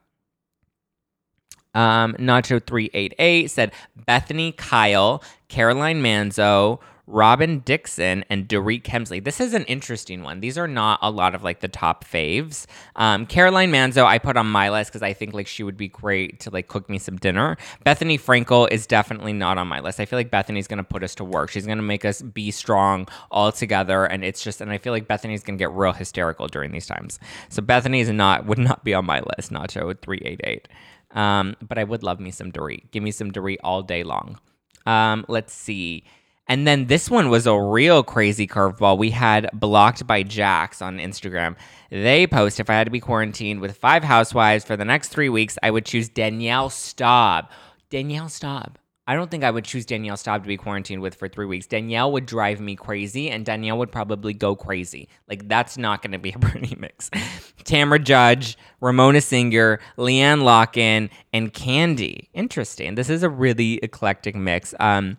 Um, 1.75 2.13
Nacho388 2.13 3.49
said 3.49 3.73
Bethenny 4.07 4.55
Kyle, 4.55 5.21
Caroline 5.49 6.01
Manzo, 6.01 6.79
Robyn 7.07 7.59
Dixon 7.59 8.25
and 8.29 8.47
Dorit 8.47 8.83
Kemsley. 8.83 9.23
This 9.23 9.39
is 9.39 9.53
an 9.53 9.63
interesting 9.65 10.23
one. 10.23 10.39
These 10.39 10.57
are 10.57 10.67
not 10.67 10.99
a 11.01 11.11
lot 11.11 11.35
of 11.35 11.43
like 11.43 11.59
the 11.59 11.67
top 11.67 12.03
faves. 12.03 12.65
Um, 12.95 13.25
Caroline 13.25 13.71
Manzo, 13.71 14.05
I 14.05 14.17
put 14.17 14.37
on 14.37 14.47
my 14.47 14.69
list 14.69 14.91
because 14.91 15.03
I 15.03 15.13
think 15.13 15.33
like 15.33 15.47
she 15.47 15.63
would 15.63 15.77
be 15.77 15.87
great 15.87 16.39
to 16.41 16.49
like 16.49 16.67
cook 16.67 16.89
me 16.89 16.97
some 16.97 17.17
dinner. 17.17 17.57
Bethenny 17.85 18.19
Frankel 18.19 18.69
is 18.71 18.87
definitely 18.87 19.33
not 19.33 19.57
on 19.57 19.67
my 19.67 19.79
list. 19.79 19.99
I 19.99 20.05
feel 20.05 20.17
like 20.17 20.31
Bethenny's 20.31 20.67
gonna 20.67 20.83
put 20.83 21.03
us 21.03 21.13
to 21.15 21.23
work. 21.23 21.51
She's 21.51 21.67
gonna 21.67 21.81
make 21.81 22.05
us 22.05 22.21
be 22.21 22.49
strong 22.51 23.07
all 23.29 23.51
together, 23.51 24.05
and 24.05 24.23
it's 24.23 24.43
just 24.43 24.61
and 24.61 24.71
I 24.71 24.77
feel 24.77 24.93
like 24.93 25.07
Bethenny's 25.07 25.43
gonna 25.43 25.57
get 25.57 25.71
real 25.71 25.93
hysterical 25.93 26.47
during 26.47 26.71
these 26.71 26.87
times. 26.87 27.19
So 27.49 27.61
Bethenny 27.61 28.01
is 28.01 28.09
not 28.09 28.45
would 28.47 28.57
not 28.59 28.83
be 28.83 28.93
on 28.93 29.05
my 29.05 29.21
list. 29.37 29.51
Nacho 29.51 29.95
three 30.01 30.21
eight 30.25 30.41
eight. 30.43 30.67
Um, 31.11 31.55
but 31.65 31.77
I 31.77 31.83
would 31.83 32.03
love 32.03 32.19
me 32.19 32.31
some 32.31 32.51
Dorit. 32.51 32.91
Give 32.91 33.03
me 33.03 33.11
some 33.11 33.31
Dorit 33.31 33.57
all 33.63 33.83
day 33.83 34.03
long. 34.03 34.39
Um, 34.85 35.25
let's 35.27 35.53
see. 35.53 36.03
And 36.47 36.67
then 36.67 36.85
this 36.85 37.09
one 37.09 37.29
was 37.29 37.47
a 37.47 37.59
real 37.59 38.03
crazy 38.03 38.47
curveball. 38.47 38.97
We 38.97 39.09
had 39.11 39.49
blocked 39.53 40.05
by 40.05 40.23
Jax 40.23 40.81
on 40.81 40.97
Instagram. 40.97 41.55
They 41.89 42.27
post 42.27 42.59
if 42.59 42.69
I 42.69 42.73
had 42.73 42.85
to 42.85 42.91
be 42.91 42.99
quarantined 42.99 43.61
with 43.61 43.77
five 43.77 44.03
housewives 44.03 44.63
for 44.63 44.77
the 44.77 44.85
next 44.85 45.09
three 45.09 45.29
weeks, 45.29 45.57
I 45.63 45.71
would 45.71 45.85
choose 45.85 46.07
Danielle 46.07 46.69
Staub. 46.69 47.49
Danielle 47.89 48.29
Staub. 48.29 48.77
I 49.07 49.15
don't 49.15 49.29
think 49.29 49.43
I 49.43 49.51
would 49.51 49.65
choose 49.65 49.85
Danielle 49.85 50.17
Staub 50.17 50.41
to 50.43 50.47
be 50.47 50.57
quarantined 50.57 51.01
with 51.01 51.13
for 51.13 51.27
three 51.27 51.45
weeks. 51.45 51.67
Danielle 51.67 52.11
would 52.11 52.25
drive 52.25 52.59
me 52.59 52.75
crazy, 52.75 53.29
and 53.29 53.45
Danielle 53.45 53.77
would 53.77 53.91
probably 53.91 54.33
go 54.33 54.55
crazy. 54.55 55.09
Like, 55.27 55.47
that's 55.47 55.77
not 55.77 56.01
going 56.01 56.13
to 56.13 56.17
be 56.17 56.31
a 56.31 56.39
Bernie 56.39 56.75
mix. 56.79 57.11
Tamra 57.63 58.03
Judge, 58.03 58.57
Ramona 58.81 59.21
Singer, 59.21 59.79
LeeAnne 59.99 60.41
Locken, 60.41 61.11
and 61.33 61.53
Kandi. 61.53 62.29
Interesting. 62.33 62.95
This 62.95 63.11
is 63.11 63.21
a 63.21 63.29
really 63.29 63.75
eclectic 63.83 64.35
mix. 64.35 64.73
Um, 64.79 65.17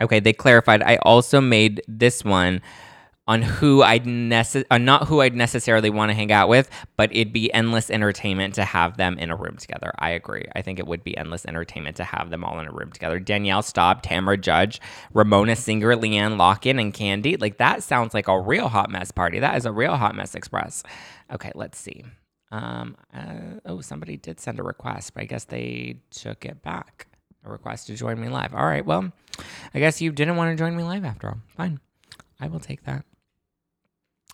Okay, 0.00 0.20
they 0.20 0.32
clarified. 0.32 0.82
I 0.82 0.96
also 1.02 1.40
made 1.40 1.82
this 1.86 2.24
one 2.24 2.62
on 3.30 3.42
who 3.42 3.80
I'd 3.80 4.06
nece- 4.06 4.64
uh, 4.72 4.78
not 4.78 5.06
who 5.06 5.20
I'd 5.20 5.36
necessarily 5.36 5.88
want 5.88 6.10
to 6.10 6.14
hang 6.14 6.32
out 6.32 6.48
with, 6.48 6.68
but 6.96 7.14
it'd 7.14 7.32
be 7.32 7.52
endless 7.52 7.88
entertainment 7.88 8.56
to 8.56 8.64
have 8.64 8.96
them 8.96 9.16
in 9.18 9.30
a 9.30 9.36
room 9.36 9.56
together. 9.56 9.92
I 10.00 10.10
agree. 10.10 10.46
I 10.56 10.62
think 10.62 10.80
it 10.80 10.86
would 10.88 11.04
be 11.04 11.16
endless 11.16 11.46
entertainment 11.46 11.96
to 11.98 12.04
have 12.04 12.30
them 12.30 12.42
all 12.42 12.58
in 12.58 12.66
a 12.66 12.72
room 12.72 12.90
together. 12.90 13.20
Danielle 13.20 13.62
Staub, 13.62 14.02
Tamra 14.02 14.40
Judge, 14.40 14.80
Ramona 15.14 15.54
Singer, 15.54 15.94
LeeAnne 15.94 16.38
Locken, 16.38 16.80
and 16.80 16.92
Kandi. 16.92 17.40
Like 17.40 17.58
that 17.58 17.84
sounds 17.84 18.14
like 18.14 18.26
a 18.26 18.40
real 18.40 18.68
hot 18.68 18.90
mess 18.90 19.12
party. 19.12 19.38
That 19.38 19.56
is 19.56 19.64
a 19.64 19.70
real 19.70 19.94
hot 19.96 20.16
mess 20.16 20.34
express. 20.34 20.82
Okay, 21.32 21.52
let's 21.54 21.78
see. 21.78 22.04
Um, 22.50 22.96
uh, 23.14 23.60
oh, 23.64 23.80
somebody 23.80 24.16
did 24.16 24.40
send 24.40 24.58
a 24.58 24.64
request, 24.64 25.14
but 25.14 25.22
I 25.22 25.26
guess 25.26 25.44
they 25.44 26.00
took 26.10 26.44
it 26.44 26.62
back 26.62 27.06
a 27.44 27.50
request 27.50 27.86
to 27.86 27.94
join 27.94 28.20
me 28.20 28.28
live. 28.28 28.54
All 28.54 28.66
right, 28.66 28.84
well, 28.84 29.12
I 29.74 29.78
guess 29.78 30.00
you 30.00 30.12
didn't 30.12 30.36
want 30.36 30.56
to 30.56 30.62
join 30.62 30.76
me 30.76 30.82
live 30.82 31.04
after 31.04 31.28
all. 31.28 31.38
Fine. 31.56 31.80
I 32.40 32.48
will 32.48 32.60
take 32.60 32.84
that. 32.84 33.04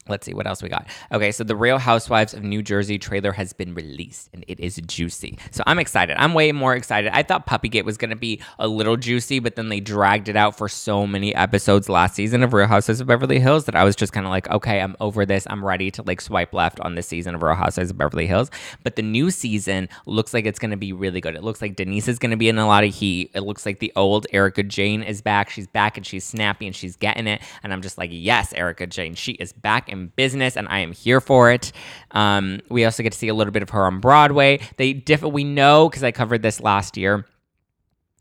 Let's 0.08 0.26
see 0.26 0.34
what 0.34 0.46
else 0.46 0.62
we 0.62 0.68
got. 0.68 0.86
Okay, 1.12 1.32
so 1.32 1.44
the 1.44 1.56
Real 1.56 1.78
Housewives 1.78 2.34
of 2.34 2.42
New 2.42 2.62
Jersey 2.62 2.98
trailer 2.98 3.32
has 3.32 3.52
been 3.52 3.74
released 3.74 4.30
and 4.32 4.44
it 4.46 4.60
is 4.60 4.76
juicy. 4.86 5.38
So 5.50 5.62
I'm 5.66 5.78
excited. 5.78 6.16
I'm 6.18 6.34
way 6.34 6.52
more 6.52 6.74
excited. 6.74 7.10
I 7.12 7.22
thought 7.22 7.46
Puppygate 7.46 7.84
was 7.84 7.96
going 7.96 8.10
to 8.10 8.16
be 8.16 8.40
a 8.58 8.68
little 8.68 8.96
juicy, 8.96 9.38
but 9.38 9.56
then 9.56 9.68
they 9.68 9.80
dragged 9.80 10.28
it 10.28 10.36
out 10.36 10.56
for 10.56 10.68
so 10.68 11.06
many 11.06 11.34
episodes 11.34 11.88
last 11.88 12.14
season 12.14 12.42
of 12.42 12.52
Real 12.52 12.66
Housewives 12.66 13.00
of 13.00 13.06
Beverly 13.06 13.40
Hills 13.40 13.64
that 13.64 13.74
I 13.74 13.84
was 13.84 13.96
just 13.96 14.12
kind 14.12 14.26
of 14.26 14.30
like, 14.30 14.48
okay, 14.50 14.80
I'm 14.80 14.96
over 15.00 15.26
this. 15.26 15.46
I'm 15.50 15.64
ready 15.64 15.90
to 15.92 16.02
like 16.02 16.20
swipe 16.20 16.54
left 16.54 16.80
on 16.80 16.94
this 16.94 17.08
season 17.08 17.34
of 17.34 17.42
Real 17.42 17.54
Housewives 17.54 17.90
of 17.90 17.98
Beverly 17.98 18.26
Hills. 18.26 18.50
But 18.84 18.96
the 18.96 19.02
new 19.02 19.30
season 19.30 19.88
looks 20.06 20.32
like 20.32 20.46
it's 20.46 20.58
going 20.58 20.70
to 20.70 20.76
be 20.76 20.92
really 20.92 21.20
good. 21.20 21.34
It 21.34 21.42
looks 21.42 21.60
like 21.60 21.76
Denise 21.76 22.08
is 22.08 22.18
going 22.18 22.30
to 22.30 22.36
be 22.36 22.48
in 22.48 22.58
a 22.58 22.66
lot 22.66 22.84
of 22.84 22.94
heat. 22.94 23.30
It 23.34 23.40
looks 23.40 23.66
like 23.66 23.80
the 23.80 23.92
old 23.96 24.26
Erika 24.32 24.62
Jayne 24.62 25.02
is 25.02 25.20
back. 25.20 25.50
She's 25.50 25.66
back 25.66 25.96
and 25.96 26.06
she's 26.06 26.24
snappy 26.24 26.66
and 26.66 26.74
she's 26.74 26.96
getting 26.96 27.26
it. 27.26 27.42
And 27.62 27.72
I'm 27.72 27.82
just 27.82 27.98
like, 27.98 28.10
yes, 28.12 28.52
Erika 28.52 28.86
Jayne, 28.86 29.14
she 29.14 29.32
is 29.32 29.52
back 29.52 29.88
in 30.00 30.08
business 30.16 30.56
and 30.56 30.68
I 30.68 30.80
am 30.80 30.92
here 30.92 31.20
for 31.20 31.50
it. 31.50 31.72
Um, 32.12 32.60
we 32.68 32.84
also 32.84 33.02
get 33.02 33.12
to 33.12 33.18
see 33.18 33.28
a 33.28 33.34
little 33.34 33.52
bit 33.52 33.62
of 33.62 33.70
her 33.70 33.84
on 33.84 34.00
Broadway. 34.00 34.60
They 34.76 34.92
diff- 34.92 35.22
we 35.22 35.44
know 35.44 35.88
because 35.88 36.04
I 36.04 36.12
covered 36.12 36.42
this 36.42 36.60
last 36.60 36.96
year 36.96 37.26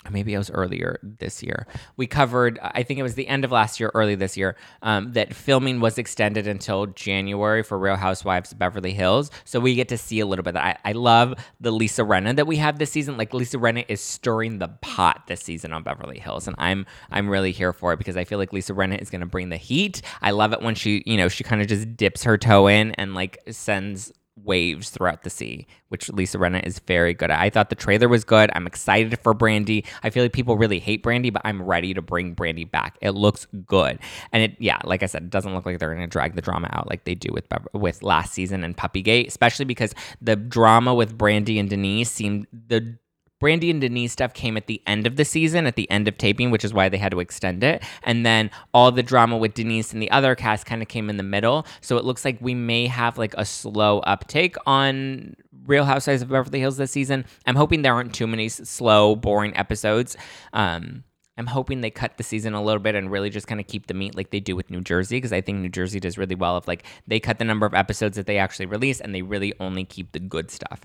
maybe 0.09 0.33
it 0.33 0.38
was 0.38 0.51
earlier 0.51 1.00
this 1.03 1.43
year. 1.43 1.67
We 1.97 2.07
covered, 2.07 2.59
I 2.62 2.83
think 2.83 3.00
it 3.00 3.03
was 3.03 3.15
the 3.15 3.27
end 3.27 3.45
of 3.45 3.51
last 3.51 3.79
year, 3.79 3.91
early 3.93 4.15
this 4.15 4.38
year, 4.38 4.55
um, 4.81 5.13
that 5.13 5.33
filming 5.33 5.79
was 5.79 5.97
extended 5.97 6.47
until 6.47 6.88
January 6.88 7.63
for 7.63 7.77
Real 7.77 7.95
Housewives 7.95 8.51
of 8.51 8.59
Beverly 8.59 8.93
Hills. 8.93 9.31
So 9.43 9.59
we 9.59 9.75
get 9.75 9.89
to 9.89 9.97
see 9.97 10.19
a 10.19 10.25
little 10.25 10.43
bit. 10.43 10.55
I, 10.55 10.77
I 10.83 10.91
love 10.93 11.35
the 11.59 11.71
Lisa 11.71 12.03
Rinna 12.03 12.35
that 12.35 12.47
we 12.47 12.57
have 12.57 12.79
this 12.79 12.91
season. 12.91 13.17
Like 13.17 13.33
Lisa 13.33 13.57
Rinna 13.57 13.85
is 13.88 14.01
stirring 14.01 14.59
the 14.59 14.67
pot 14.67 15.24
this 15.27 15.41
season 15.41 15.74
on 15.74 15.83
Beverly 15.83 16.19
Hills, 16.19 16.47
and 16.47 16.55
I'm 16.59 16.85
I'm 17.12 17.29
really 17.29 17.51
here 17.51 17.74
for 17.74 17.93
it 17.93 17.97
because 17.97 18.17
I 18.17 18.24
feel 18.24 18.38
like 18.38 18.53
Lisa 18.53 18.74
Rinna 18.74 19.01
is 19.01 19.09
going 19.09 19.21
to 19.21 19.27
bring 19.27 19.50
the 19.50 19.57
heat. 19.57 20.01
I 20.21 20.31
love 20.31 20.53
it 20.53 20.62
when 20.62 20.75
she, 20.75 21.03
you 21.05 21.17
know, 21.17 21.27
she 21.27 21.43
kind 21.43 21.62
of 21.62 21.67
just 21.67 21.95
dips 21.95 22.24
her 22.24 22.38
toe 22.38 22.67
in 22.67 22.91
and 22.93 23.13
like 23.13 23.39
sends 23.50 24.12
waves 24.44 24.89
throughout 24.89 25.24
the 25.24 25.30
sea, 25.30 25.68
which 25.89 26.10
Lisa 26.10 26.38
Rinna 26.38 26.65
is 26.65 26.80
very 26.80 27.13
good 27.13 27.32
at. 27.32 27.39
I 27.39 27.50
thought 27.50 27.70
the 27.70 27.75
trailer 27.75 28.08
was 28.08 28.24
good. 28.24 28.50
I'm 28.54 28.68
excited 28.68 29.18
for 29.20 29.34
Brandi. 29.34 29.86
I 30.04 30.10
feel 30.10 30.24
like 30.24 30.34
people 30.34 30.58
really 30.58 30.80
hate 30.80 31.04
Brandi, 31.04 31.32
but 31.32 31.42
I'm 31.46 31.62
ready 31.62 31.94
to 31.94 32.01
bring 32.01 32.36
Brandi 32.36 32.70
back. 32.70 32.98
It 33.01 33.12
looks 33.12 33.48
good, 33.65 34.00
and 34.32 34.44
it 34.44 34.56
yeah, 34.60 34.80
like 34.84 35.04
I 35.04 35.06
said, 35.06 35.24
it 35.24 35.30
doesn't 35.30 35.54
look 35.54 35.65
like 35.65 35.80
they're 35.80 35.94
going 35.94 36.01
to 36.01 36.08
drag 36.08 36.36
the 36.36 36.42
drama 36.42 36.70
out 36.74 36.89
like 36.89 37.06
they 37.06 37.15
do 37.15 37.30
with 37.32 37.48
with 37.74 38.04
last 38.04 38.34
season 38.34 38.63
and 38.63 38.75
Puppygate, 38.75 39.27
especially 39.27 39.65
because 39.65 39.94
the 40.22 40.36
drama 40.36 40.94
with 40.94 41.18
Brandi 41.18 41.60
and 41.60 41.70
Denise 41.70 42.12
seemed 42.12 42.48
the 42.51 42.98
Brandi 43.45 43.69
and 43.69 43.79
Denise 43.79 44.11
stuff 44.11 44.33
came 44.33 44.57
at 44.57 44.65
the 44.65 44.81
end 44.87 45.05
of 45.05 45.17
the 45.17 45.23
season, 45.23 45.67
at 45.67 45.75
the 45.75 45.89
end 45.91 46.07
of 46.07 46.17
taping, 46.17 46.49
which 46.49 46.65
is 46.65 46.73
why 46.73 46.89
they 46.89 46.97
had 46.97 47.11
to 47.11 47.19
extend 47.19 47.63
it. 47.63 47.83
And 48.01 48.25
then 48.25 48.49
all 48.73 48.91
the 48.91 49.03
drama 49.03 49.37
with 49.37 49.53
Denise 49.53 49.93
and 49.93 50.01
the 50.01 50.09
other 50.09 50.33
cast 50.33 50.65
kind 50.65 50.81
of 50.81 50.87
came 50.87 51.11
in 51.11 51.17
the 51.17 51.23
middle. 51.23 51.67
So 51.81 51.97
it 51.97 52.05
looks 52.05 52.25
like 52.25 52.39
we 52.41 52.55
may 52.55 52.87
have 52.87 53.19
like 53.19 53.35
a 53.37 53.45
slow 53.45 53.99
uptake 53.99 54.55
on 54.65 55.35
Real 55.67 55.85
Housewives 55.85 56.23
of 56.23 56.29
Beverly 56.29 56.59
Hills 56.59 56.77
this 56.77 56.89
season. 56.89 57.23
I'm 57.45 57.55
hoping 57.55 57.83
there 57.83 57.93
aren't 57.93 58.15
too 58.15 58.25
many 58.25 58.49
slow, 58.49 59.15
boring 59.15 59.55
episodes. 59.55 60.17
Um, 60.51 61.03
I'm 61.37 61.45
hoping 61.45 61.81
they 61.81 61.91
cut 61.91 62.17
the 62.17 62.23
season 62.23 62.55
a 62.55 62.63
little 62.63 62.79
bit 62.79 62.95
and 62.95 63.11
really 63.11 63.29
just 63.29 63.45
kind 63.45 63.61
of 63.61 63.67
keep 63.67 63.85
the 63.85 63.93
meat 63.93 64.15
like 64.15 64.31
they 64.31 64.39
do 64.39 64.55
with 64.55 64.71
New 64.71 64.81
Jersey 64.81 65.17
because 65.17 65.33
I 65.33 65.41
think 65.41 65.59
New 65.59 65.69
Jersey 65.69 65.99
does 65.99 66.17
really 66.17 66.33
well 66.33 66.57
if 66.57 66.67
like 66.67 66.83
they 67.05 67.19
cut 67.19 67.37
the 67.37 67.45
number 67.45 67.67
of 67.67 67.75
episodes 67.75 68.17
that 68.17 68.25
they 68.25 68.39
actually 68.39 68.65
release 68.65 68.99
and 68.99 69.13
they 69.13 69.21
really 69.21 69.53
only 69.59 69.83
keep 69.85 70.13
the 70.13 70.19
good 70.19 70.49
stuff. 70.49 70.81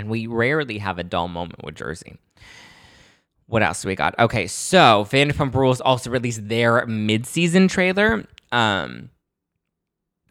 And 0.00 0.08
we 0.08 0.26
rarely 0.26 0.78
have 0.78 0.98
a 0.98 1.04
dull 1.04 1.28
moment 1.28 1.62
with 1.62 1.74
Jersey. 1.74 2.16
What 3.48 3.62
else 3.62 3.82
do 3.82 3.88
we 3.88 3.96
got? 3.96 4.18
Okay, 4.18 4.46
so 4.46 5.06
Vanderpump 5.10 5.54
Rules 5.54 5.82
also 5.82 6.08
released 6.08 6.48
their 6.48 6.86
mid-season 6.86 7.68
trailer. 7.68 8.24
Um, 8.50 9.10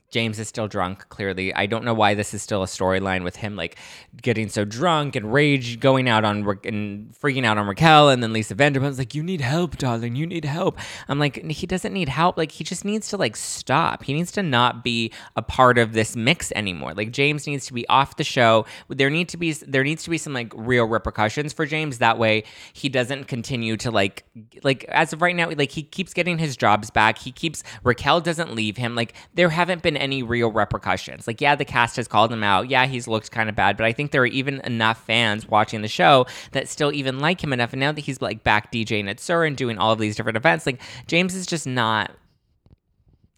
James 0.10 0.40
is 0.40 0.48
still 0.48 0.68
drunk, 0.68 1.08
clearly. 1.10 1.54
I 1.54 1.68
don't 1.68 1.86
know 1.86 1.94
why 1.94 2.16
this 2.16 2.34
is 2.34 2.42
still 2.42 2.64
a 2.64 2.66
storyline 2.66 3.24
with 3.24 3.36
him 3.36 3.56
like 3.56 3.78
getting 4.22 4.50
so 4.50 4.66
drunk 4.66 5.16
and 5.16 5.32
rage 5.32 5.80
going 5.80 6.10
out 6.10 6.26
on 6.26 6.48
and 6.64 7.14
freaking 7.14 7.46
out 7.46 7.58
on 7.58 7.68
Raquel. 7.68 8.10
And 8.10 8.24
then 8.24 8.34
Lisa 8.34 8.56
Vanderpump's 8.56 8.98
like, 8.98 9.14
You 9.14 9.22
need 9.22 9.42
help, 9.42 9.78
darling. 9.78 10.16
You 10.16 10.26
need 10.26 10.46
help. 10.46 10.80
I'm 11.08 11.20
like, 11.20 11.44
He 11.52 11.68
doesn't 11.68 11.94
need 11.94 12.10
help. 12.10 12.38
Like, 12.38 12.52
he 12.52 12.64
just 12.64 12.86
needs 12.86 13.10
to 13.10 13.18
like 13.18 13.36
stop. 13.36 14.04
He 14.04 14.14
needs 14.14 14.32
to 14.34 14.44
not 14.44 14.84
be 14.84 15.12
a 15.36 15.42
part 15.42 15.78
of 15.78 15.94
this 15.94 16.16
mix 16.16 16.52
anymore. 16.54 16.94
Like, 16.94 17.12
James 17.12 17.46
needs 17.46 17.68
to 17.68 17.74
be 17.74 17.88
off 17.88 18.18
the 18.18 18.24
show. 18.24 18.66
There 18.88 19.10
need 19.10 19.30
to 19.30 19.38
be, 19.38 19.54
there 19.54 19.84
needs 19.84 20.04
to 20.04 20.10
be 20.10 20.18
some 20.18 20.34
like 20.34 20.52
real 20.56 20.86
repercussions 20.86 21.54
for 21.54 21.66
James. 21.66 22.00
That 22.00 22.18
way 22.18 22.46
he 22.74 22.90
doesn't 22.90 23.26
continue 23.28 23.78
to 23.78 23.92
like, 23.92 24.26
like, 24.64 24.86
as 24.86 25.14
of 25.14 25.22
right 25.22 25.36
now, 25.36 25.50
like 25.52 25.72
he 25.72 25.84
keeps 25.84 26.14
getting 26.14 26.40
his 26.40 26.58
jobs 26.58 26.90
back. 26.90 27.20
He 27.20 27.32
keeps, 27.32 27.64
Raquel 27.84 28.22
doesn't 28.22 28.56
leave 28.56 28.78
him. 28.78 28.96
Like, 28.96 29.14
there 29.36 29.50
haven't 29.50 29.84
been 29.84 29.99
any 30.00 30.24
real 30.24 30.52
repercussions. 30.52 31.28
Like, 31.28 31.42
yeah, 31.42 31.56
the 31.56 31.66
cast 31.66 31.96
has 31.98 32.08
called 32.08 32.32
him 32.32 32.44
out. 32.44 32.70
Yeah, 32.70 32.86
he's 32.86 33.08
looked 33.08 33.32
kind 33.32 33.50
of 33.50 33.56
bad, 33.56 33.78
but 33.78 33.86
I 33.86 33.94
think 33.94 34.12
there 34.12 34.22
are 34.22 34.28
even 34.28 34.60
enough 34.62 35.04
fans 35.06 35.48
watching 35.48 35.82
the 35.82 35.88
show 35.88 36.26
that 36.52 36.68
still 36.68 36.92
even 36.92 37.20
like 37.20 37.44
him 37.44 37.54
enough. 37.54 37.74
And 37.74 37.80
now 37.80 37.92
that 37.92 38.02
he's 38.02 38.22
like 38.22 38.44
back 38.44 38.72
DJing 38.72 39.10
at 39.10 39.20
SUR 39.20 39.46
and 39.46 39.56
doing 39.56 39.78
all 39.78 39.92
of 39.92 40.00
these 40.00 40.16
different 40.16 40.38
events, 40.38 40.66
like 40.66 40.82
James 41.08 41.36
is 41.36 41.46
just 41.46 41.68
not. 41.68 42.12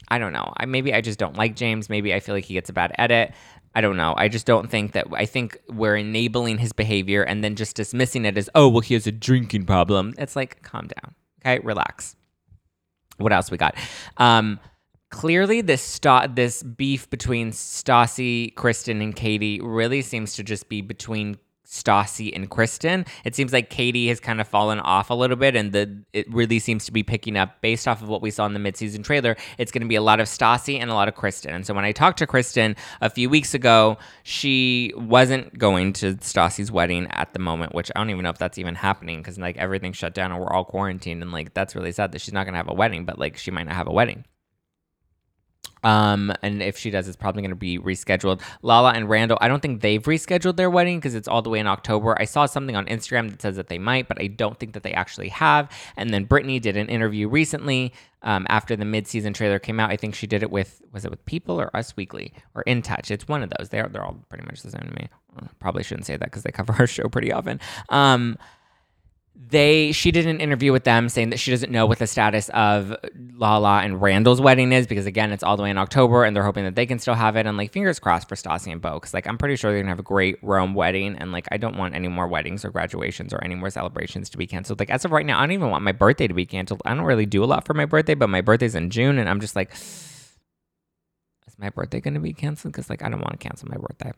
I 0.07 0.17
don't 0.17 0.33
know. 0.33 0.53
I 0.57 0.65
maybe 0.65 0.93
I 0.93 1.01
just 1.01 1.19
don't 1.19 1.37
like 1.37 1.55
James. 1.55 1.89
Maybe 1.89 2.13
I 2.13 2.19
feel 2.19 2.35
like 2.35 2.43
he 2.43 2.53
gets 2.53 2.69
a 2.69 2.73
bad 2.73 2.93
edit. 2.97 3.33
I 3.73 3.79
don't 3.79 3.95
know. 3.95 4.13
I 4.17 4.27
just 4.27 4.45
don't 4.45 4.69
think 4.69 4.91
that. 4.91 5.07
I 5.13 5.25
think 5.25 5.57
we're 5.69 5.95
enabling 5.95 6.57
his 6.57 6.73
behavior 6.73 7.23
and 7.23 7.43
then 7.43 7.55
just 7.55 7.75
dismissing 7.75 8.25
it 8.25 8.37
as, 8.37 8.49
oh, 8.53 8.67
well, 8.67 8.81
he 8.81 8.93
has 8.95 9.07
a 9.07 9.11
drinking 9.11 9.65
problem. 9.65 10.13
It's 10.17 10.35
like, 10.35 10.61
calm 10.63 10.87
down. 10.87 11.15
Okay, 11.41 11.59
relax. 11.63 12.15
What 13.17 13.31
else 13.31 13.49
we 13.49 13.57
got? 13.57 13.75
Um, 14.17 14.59
clearly 15.11 15.61
this 15.61 15.81
st- 15.81 16.35
this 16.35 16.63
beef 16.63 17.09
between 17.09 17.51
Stassi, 17.51 18.55
Kristen, 18.55 19.01
and 19.01 19.15
Katie 19.15 19.61
really 19.61 20.01
seems 20.01 20.33
to 20.35 20.43
just 20.43 20.67
be 20.69 20.81
between 20.81 21.37
Stassi 21.67 22.35
and 22.35 22.49
Kristen. 22.49 23.05
It 23.23 23.33
seems 23.33 23.53
like 23.53 23.69
Katie 23.69 24.09
has 24.09 24.19
kind 24.19 24.41
of 24.41 24.47
fallen 24.47 24.79
off 24.81 25.09
a 25.09 25.13
little 25.13 25.37
bit, 25.37 25.55
and 25.55 25.71
the 25.71 26.03
it 26.11 26.31
really 26.33 26.59
seems 26.59 26.85
to 26.85 26.91
be 26.91 27.03
picking 27.03 27.37
up 27.37 27.61
based 27.61 27.87
off 27.87 28.01
of 28.01 28.09
what 28.09 28.21
we 28.21 28.31
saw 28.31 28.45
in 28.45 28.53
the 28.53 28.59
midseason 28.59 29.03
trailer. 29.03 29.37
It's 29.57 29.71
going 29.71 29.83
to 29.83 29.87
be 29.87 29.95
a 29.95 30.01
lot 30.01 30.19
of 30.19 30.27
Stassi 30.27 30.79
and 30.79 30.89
a 30.89 30.93
lot 30.93 31.07
of 31.07 31.15
Kristen. 31.15 31.53
And 31.53 31.65
so 31.65 31.73
when 31.73 31.85
I 31.85 31.93
talked 31.93 32.17
to 32.19 32.27
Kristen 32.27 32.75
a 32.99 33.09
few 33.09 33.29
weeks 33.29 33.53
ago, 33.53 33.97
she 34.23 34.91
wasn't 34.97 35.57
going 35.57 35.93
to 35.93 36.15
Stassi's 36.15 36.71
wedding 36.71 37.07
at 37.11 37.31
the 37.33 37.39
moment, 37.39 37.73
which 37.73 37.89
I 37.95 37.99
don't 37.99 38.09
even 38.09 38.23
know 38.23 38.29
if 38.29 38.37
that's 38.37 38.57
even 38.57 38.75
happening 38.75 39.19
because 39.19 39.37
like 39.37 39.57
everything's 39.57 39.97
shut 39.97 40.13
down 40.13 40.31
and 40.31 40.41
we're 40.41 40.51
all 40.51 40.65
quarantined, 40.65 41.21
and 41.21 41.31
like 41.31 41.53
that's 41.53 41.75
really 41.75 41.91
sad 41.91 42.11
that 42.11 42.19
she's 42.19 42.33
not 42.33 42.43
going 42.43 42.53
to 42.53 42.57
have 42.57 42.69
a 42.69 42.73
wedding, 42.73 43.05
but 43.05 43.17
like 43.17 43.37
she 43.37 43.51
might 43.51 43.67
not 43.67 43.75
have 43.75 43.87
a 43.87 43.93
wedding. 43.93 44.25
Um, 45.83 46.31
and 46.43 46.61
if 46.61 46.77
she 46.77 46.91
does, 46.91 47.07
it's 47.07 47.17
probably 47.17 47.41
going 47.41 47.49
to 47.49 47.55
be 47.55 47.79
rescheduled. 47.79 48.41
Lala 48.61 48.91
and 48.91 49.09
Randall, 49.09 49.37
I 49.41 49.47
don't 49.47 49.61
think 49.61 49.81
they've 49.81 50.03
rescheduled 50.03 50.55
their 50.55 50.69
wedding 50.69 50.99
because 50.99 51.15
it's 51.15 51.27
all 51.27 51.41
the 51.41 51.49
way 51.49 51.59
in 51.59 51.67
October. 51.67 52.15
I 52.19 52.25
saw 52.25 52.45
something 52.45 52.75
on 52.75 52.85
Instagram 52.85 53.31
that 53.31 53.41
says 53.41 53.55
that 53.55 53.67
they 53.67 53.79
might, 53.79 54.07
but 54.07 54.21
I 54.21 54.27
don't 54.27 54.59
think 54.59 54.73
that 54.73 54.83
they 54.83 54.93
actually 54.93 55.29
have. 55.29 55.71
And 55.97 56.13
then 56.13 56.25
Brittany 56.25 56.59
did 56.59 56.77
an 56.77 56.87
interview 56.87 57.27
recently 57.27 57.93
um, 58.21 58.45
after 58.49 58.75
the 58.75 58.85
mid-season 58.85 59.33
trailer 59.33 59.57
came 59.57 59.79
out. 59.79 59.89
I 59.89 59.97
think 59.97 60.13
she 60.13 60.27
did 60.27 60.43
it 60.43 60.51
with 60.51 60.81
was 60.91 61.05
it 61.05 61.09
with 61.09 61.25
People 61.25 61.59
or 61.59 61.75
Us 61.75 61.95
Weekly 61.97 62.33
or 62.53 62.61
In 62.63 62.83
Touch? 62.83 63.09
It's 63.09 63.27
one 63.27 63.41
of 63.41 63.51
those. 63.57 63.69
They're 63.69 63.87
they're 63.87 64.03
all 64.03 64.23
pretty 64.29 64.45
much 64.45 64.61
the 64.61 64.69
same 64.69 64.87
to 64.87 64.95
me. 64.95 65.09
Probably 65.59 65.81
shouldn't 65.81 66.05
say 66.05 66.17
that 66.17 66.25
because 66.25 66.43
they 66.43 66.51
cover 66.51 66.75
our 66.77 66.87
show 66.87 67.07
pretty 67.07 67.31
often. 67.31 67.59
Um, 67.89 68.37
they 69.49 69.91
she 69.91 70.11
did 70.11 70.27
an 70.27 70.39
interview 70.39 70.71
with 70.71 70.83
them 70.83 71.09
saying 71.09 71.31
that 71.31 71.39
she 71.39 71.51
doesn't 71.51 71.71
know 71.71 71.85
what 71.85 71.99
the 71.99 72.07
status 72.07 72.49
of 72.49 72.95
Lala 73.33 73.81
and 73.81 74.01
Randall's 74.01 74.39
wedding 74.39 74.71
is 74.71 74.85
because 74.85 75.05
again 75.05 75.31
it's 75.31 75.43
all 75.43 75.57
the 75.57 75.63
way 75.63 75.69
in 75.71 75.77
October 75.77 76.23
and 76.23 76.35
they're 76.35 76.43
hoping 76.43 76.63
that 76.63 76.75
they 76.75 76.85
can 76.85 76.99
still 76.99 77.15
have 77.15 77.35
it. 77.35 77.47
And 77.47 77.57
like 77.57 77.71
fingers 77.71 77.99
crossed 77.99 78.29
for 78.29 78.35
Stassi 78.35 78.71
and 78.71 78.81
Beau 78.81 78.95
because 78.95 79.13
like 79.13 79.25
I'm 79.27 79.37
pretty 79.37 79.55
sure 79.55 79.71
they're 79.71 79.81
gonna 79.81 79.91
have 79.91 79.99
a 79.99 80.03
great 80.03 80.37
Rome 80.43 80.73
wedding. 80.75 81.15
And 81.17 81.31
like 81.31 81.47
I 81.51 81.57
don't 81.57 81.75
want 81.75 81.95
any 81.95 82.07
more 82.07 82.27
weddings 82.27 82.63
or 82.63 82.69
graduations 82.69 83.33
or 83.33 83.43
any 83.43 83.55
more 83.55 83.69
celebrations 83.69 84.29
to 84.29 84.37
be 84.37 84.45
canceled. 84.45 84.79
Like 84.79 84.91
as 84.91 85.05
of 85.05 85.11
right 85.11 85.25
now 85.25 85.39
I 85.39 85.41
don't 85.41 85.53
even 85.53 85.71
want 85.71 85.83
my 85.83 85.91
birthday 85.91 86.27
to 86.27 86.33
be 86.33 86.45
canceled. 86.45 86.81
I 86.85 86.93
don't 86.93 87.05
really 87.05 87.25
do 87.25 87.43
a 87.43 87.45
lot 87.45 87.65
for 87.65 87.73
my 87.73 87.85
birthday 87.85 88.13
but 88.13 88.29
my 88.29 88.41
birthday's 88.41 88.75
in 88.75 88.91
June 88.91 89.17
and 89.17 89.27
I'm 89.27 89.39
just 89.39 89.55
like 89.55 89.73
is 89.73 91.57
my 91.57 91.69
birthday 91.69 91.99
gonna 91.99 92.19
be 92.19 92.33
canceled? 92.33 92.73
Because 92.73 92.89
like 92.89 93.03
I 93.03 93.09
don't 93.09 93.21
want 93.21 93.31
to 93.31 93.37
cancel 93.37 93.67
my 93.69 93.77
birthday 93.77 94.11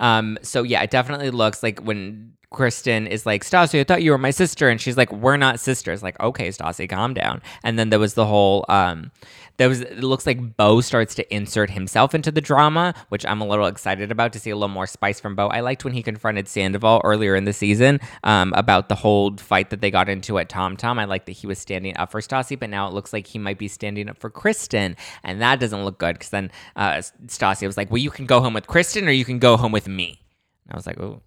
um, 0.00 0.38
so 0.42 0.62
yeah, 0.62 0.82
it 0.82 0.90
definitely 0.90 1.30
looks 1.30 1.62
like 1.62 1.80
when 1.80 2.32
Kristen 2.50 3.06
is 3.06 3.26
like, 3.26 3.44
Stassi, 3.44 3.78
I 3.78 3.84
thought 3.84 4.02
you 4.02 4.10
were 4.10 4.18
my 4.18 4.32
sister. 4.32 4.68
And 4.68 4.80
she's 4.80 4.96
like, 4.96 5.12
we're 5.12 5.36
not 5.36 5.60
sisters. 5.60 6.02
Like, 6.02 6.18
okay, 6.18 6.48
Stassi, 6.48 6.88
calm 6.88 7.14
down. 7.14 7.42
And 7.62 7.78
then 7.78 7.90
there 7.90 8.00
was 8.00 8.14
the 8.14 8.26
whole, 8.26 8.64
um, 8.68 9.12
there 9.60 9.68
was, 9.68 9.82
it 9.82 10.02
looks 10.02 10.26
like 10.26 10.56
Beau 10.56 10.80
starts 10.80 11.14
to 11.16 11.34
insert 11.34 11.68
himself 11.68 12.14
into 12.14 12.32
the 12.32 12.40
drama, 12.40 12.94
which 13.10 13.26
I'm 13.26 13.42
a 13.42 13.46
little 13.46 13.66
excited 13.66 14.10
about 14.10 14.32
to 14.32 14.40
see 14.40 14.48
a 14.48 14.56
little 14.56 14.68
more 14.68 14.86
spice 14.86 15.20
from 15.20 15.36
Beau. 15.36 15.48
I 15.48 15.60
liked 15.60 15.84
when 15.84 15.92
he 15.92 16.02
confronted 16.02 16.48
Sandoval 16.48 17.02
earlier 17.04 17.36
in 17.36 17.44
the 17.44 17.52
season 17.52 18.00
um, 18.24 18.54
about 18.56 18.88
the 18.88 18.94
whole 18.94 19.36
fight 19.36 19.68
that 19.68 19.82
they 19.82 19.90
got 19.90 20.08
into 20.08 20.38
at 20.38 20.48
Tom 20.48 20.78
Tom. 20.78 20.98
I 20.98 21.04
like 21.04 21.26
that 21.26 21.32
he 21.32 21.46
was 21.46 21.58
standing 21.58 21.94
up 21.98 22.10
for 22.10 22.20
Stassi, 22.20 22.58
but 22.58 22.70
now 22.70 22.88
it 22.88 22.94
looks 22.94 23.12
like 23.12 23.26
he 23.26 23.38
might 23.38 23.58
be 23.58 23.68
standing 23.68 24.08
up 24.08 24.18
for 24.18 24.30
Kristen. 24.30 24.96
And 25.22 25.42
that 25.42 25.60
doesn't 25.60 25.84
look 25.84 25.98
good 25.98 26.14
because 26.14 26.30
then 26.30 26.50
uh, 26.74 27.02
Stassi 27.26 27.66
was 27.66 27.76
like, 27.76 27.90
well, 27.90 27.98
you 27.98 28.10
can 28.10 28.24
go 28.24 28.40
home 28.40 28.54
with 28.54 28.66
Kristen 28.66 29.06
or 29.06 29.12
you 29.12 29.26
can 29.26 29.38
go 29.38 29.58
home 29.58 29.72
with 29.72 29.86
me. 29.90 30.22
And 30.64 30.72
I 30.72 30.76
was 30.76 30.86
like, 30.86 30.98
oh, 31.00 31.22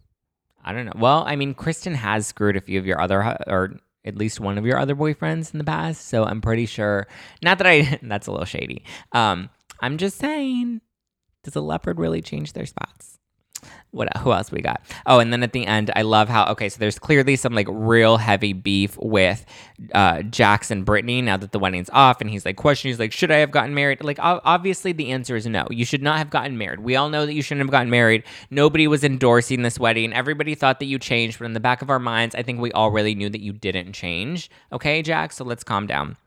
I 0.63 0.73
don't 0.73 0.85
know. 0.85 0.93
Well, 0.95 1.23
I 1.27 1.35
mean, 1.35 1.53
Kristen 1.53 1.93
has 1.95 2.27
screwed 2.27 2.55
a 2.55 2.61
few 2.61 2.79
of 2.79 2.85
your 2.85 3.01
other, 3.01 3.37
or 3.47 3.79
at 4.05 4.15
least 4.15 4.39
one 4.39 4.57
of 4.57 4.65
your 4.65 4.77
other 4.77 4.95
boyfriends 4.95 5.53
in 5.53 5.57
the 5.57 5.63
past. 5.63 6.07
So 6.07 6.23
I'm 6.23 6.41
pretty 6.41 6.65
sure. 6.65 7.07
Not 7.41 7.57
that 7.57 7.67
I. 7.67 7.99
That's 8.03 8.27
a 8.27 8.31
little 8.31 8.45
shady. 8.45 8.83
Um, 9.11 9.49
I'm 9.79 9.97
just 9.97 10.17
saying. 10.17 10.81
Does 11.43 11.57
a 11.57 11.61
leopard 11.61 11.99
really 11.99 12.21
change 12.21 12.53
their 12.53 12.65
spots? 12.65 13.19
What 13.91 14.15
who 14.17 14.33
else 14.33 14.51
we 14.51 14.61
got? 14.61 14.81
Oh, 15.05 15.19
and 15.19 15.31
then 15.31 15.43
at 15.43 15.53
the 15.53 15.65
end, 15.65 15.91
I 15.95 16.01
love 16.01 16.29
how 16.29 16.45
okay, 16.47 16.69
so 16.69 16.77
there's 16.79 16.97
clearly 16.97 17.35
some 17.35 17.53
like 17.53 17.67
real 17.69 18.17
heavy 18.17 18.53
beef 18.53 18.97
with 18.97 19.45
uh, 19.93 20.23
Jackson 20.23 20.83
Brittany 20.83 21.21
now 21.21 21.37
that 21.37 21.51
the 21.51 21.59
wedding's 21.59 21.89
off, 21.91 22.19
and 22.21 22.29
he's 22.29 22.45
like 22.45 22.57
questioning, 22.57 22.93
he's 22.93 22.99
like, 22.99 23.11
should 23.11 23.31
I 23.31 23.37
have 23.37 23.51
gotten 23.51 23.73
married? 23.73 24.03
Like 24.03 24.17
obviously 24.19 24.91
the 24.91 25.11
answer 25.11 25.35
is 25.35 25.45
no. 25.45 25.67
You 25.69 25.85
should 25.85 26.01
not 26.01 26.17
have 26.17 26.29
gotten 26.29 26.57
married. 26.57 26.79
We 26.79 26.95
all 26.95 27.09
know 27.09 27.25
that 27.25 27.33
you 27.33 27.41
shouldn't 27.41 27.65
have 27.65 27.71
gotten 27.71 27.89
married. 27.89 28.23
Nobody 28.49 28.87
was 28.87 29.03
endorsing 29.03 29.61
this 29.61 29.79
wedding. 29.79 30.13
Everybody 30.13 30.55
thought 30.55 30.79
that 30.79 30.85
you 30.85 30.97
changed, 30.99 31.39
but 31.39 31.45
in 31.45 31.53
the 31.53 31.59
back 31.59 31.81
of 31.81 31.89
our 31.89 31.99
minds, 31.99 32.35
I 32.35 32.43
think 32.43 32.59
we 32.59 32.71
all 32.71 32.91
really 32.91 33.15
knew 33.15 33.29
that 33.29 33.41
you 33.41 33.53
didn't 33.53 33.93
change. 33.93 34.49
Okay, 34.71 35.01
Jack. 35.01 35.31
So 35.33 35.43
let's 35.43 35.63
calm 35.63 35.87
down. 35.87 36.17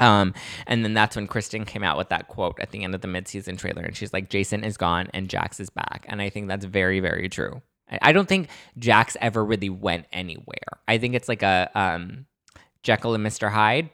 Um, 0.00 0.34
and 0.66 0.84
then 0.84 0.94
that's 0.94 1.14
when 1.16 1.26
Kristen 1.26 1.64
came 1.64 1.84
out 1.84 1.96
with 1.96 2.08
that 2.08 2.28
quote 2.28 2.58
at 2.58 2.70
the 2.70 2.82
end 2.82 2.94
of 2.94 3.00
the 3.00 3.08
midseason 3.08 3.56
trailer, 3.56 3.82
and 3.82 3.96
she's 3.96 4.12
like, 4.12 4.28
"Jason 4.28 4.64
is 4.64 4.76
gone 4.76 5.08
and 5.14 5.28
Jax 5.28 5.60
is 5.60 5.70
back," 5.70 6.04
and 6.08 6.20
I 6.20 6.30
think 6.30 6.48
that's 6.48 6.64
very, 6.64 7.00
very 7.00 7.28
true. 7.28 7.62
I 8.02 8.12
don't 8.12 8.28
think 8.28 8.48
Jax 8.78 9.16
ever 9.20 9.44
really 9.44 9.68
went 9.68 10.06
anywhere. 10.12 10.80
I 10.88 10.98
think 10.98 11.14
it's 11.14 11.28
like 11.28 11.42
a 11.42 11.70
um, 11.74 12.26
Jekyll 12.82 13.14
and 13.14 13.22
Mister 13.22 13.50
Hyde, 13.50 13.90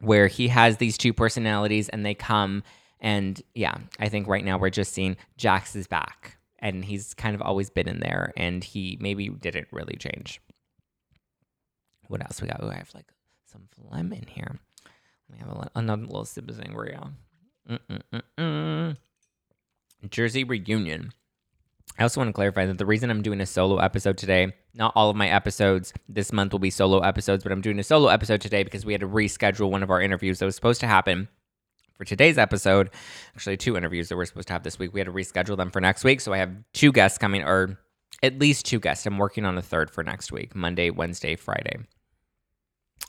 where 0.00 0.26
he 0.26 0.48
has 0.48 0.76
these 0.76 0.96
two 0.96 1.12
personalities 1.12 1.88
and 1.88 2.04
they 2.04 2.14
come 2.14 2.62
and 3.00 3.40
yeah, 3.54 3.76
I 3.98 4.08
think 4.08 4.26
right 4.26 4.44
now 4.44 4.58
we're 4.58 4.70
just 4.70 4.92
seeing 4.92 5.16
Jax 5.36 5.76
is 5.76 5.86
back 5.86 6.38
and 6.58 6.84
he's 6.84 7.14
kind 7.14 7.34
of 7.34 7.42
always 7.42 7.70
been 7.70 7.88
in 7.88 8.00
there 8.00 8.32
and 8.36 8.64
he 8.64 8.96
maybe 9.00 9.28
didn't 9.28 9.68
really 9.70 9.96
change. 9.96 10.40
What 12.08 12.22
else 12.22 12.40
we 12.40 12.48
got? 12.48 12.60
Oh, 12.62 12.68
I 12.68 12.76
have 12.76 12.94
like 12.94 13.06
some 13.56 13.68
phlegm 13.88 14.12
in 14.12 14.26
here. 14.28 14.58
Let 15.28 15.38
me 15.38 15.44
have 15.46 15.56
a, 15.56 15.70
another 15.74 16.02
little 16.02 16.24
sip 16.24 16.48
of 16.48 16.56
sangria. 16.56 17.12
Mm-mm-mm-mm. 17.68 18.96
Jersey 20.10 20.44
reunion. 20.44 21.12
I 21.98 22.02
also 22.02 22.20
want 22.20 22.28
to 22.28 22.32
clarify 22.32 22.66
that 22.66 22.78
the 22.78 22.86
reason 22.86 23.10
I'm 23.10 23.22
doing 23.22 23.40
a 23.40 23.46
solo 23.46 23.78
episode 23.78 24.18
today, 24.18 24.52
not 24.74 24.92
all 24.94 25.08
of 25.08 25.16
my 25.16 25.28
episodes 25.28 25.94
this 26.08 26.32
month 26.32 26.52
will 26.52 26.58
be 26.58 26.70
solo 26.70 27.00
episodes, 27.00 27.42
but 27.42 27.52
I'm 27.52 27.62
doing 27.62 27.78
a 27.78 27.84
solo 27.84 28.08
episode 28.08 28.40
today 28.40 28.62
because 28.62 28.84
we 28.84 28.92
had 28.92 29.00
to 29.00 29.08
reschedule 29.08 29.70
one 29.70 29.82
of 29.82 29.90
our 29.90 30.00
interviews 30.00 30.38
that 30.38 30.44
was 30.44 30.54
supposed 30.54 30.80
to 30.80 30.86
happen 30.86 31.28
for 31.94 32.04
today's 32.04 32.36
episode. 32.36 32.90
Actually, 33.34 33.56
two 33.56 33.76
interviews 33.76 34.10
that 34.10 34.16
we're 34.16 34.26
supposed 34.26 34.48
to 34.48 34.52
have 34.52 34.62
this 34.62 34.78
week. 34.78 34.92
We 34.92 35.00
had 35.00 35.06
to 35.06 35.12
reschedule 35.12 35.56
them 35.56 35.70
for 35.70 35.80
next 35.80 36.04
week. 36.04 36.20
So 36.20 36.34
I 36.34 36.38
have 36.38 36.54
two 36.74 36.92
guests 36.92 37.16
coming, 37.16 37.42
or 37.42 37.78
at 38.22 38.38
least 38.38 38.66
two 38.66 38.78
guests. 38.78 39.06
I'm 39.06 39.16
working 39.16 39.46
on 39.46 39.56
a 39.56 39.62
third 39.62 39.90
for 39.90 40.04
next 40.04 40.30
week 40.30 40.54
Monday, 40.54 40.90
Wednesday, 40.90 41.34
Friday. 41.34 41.78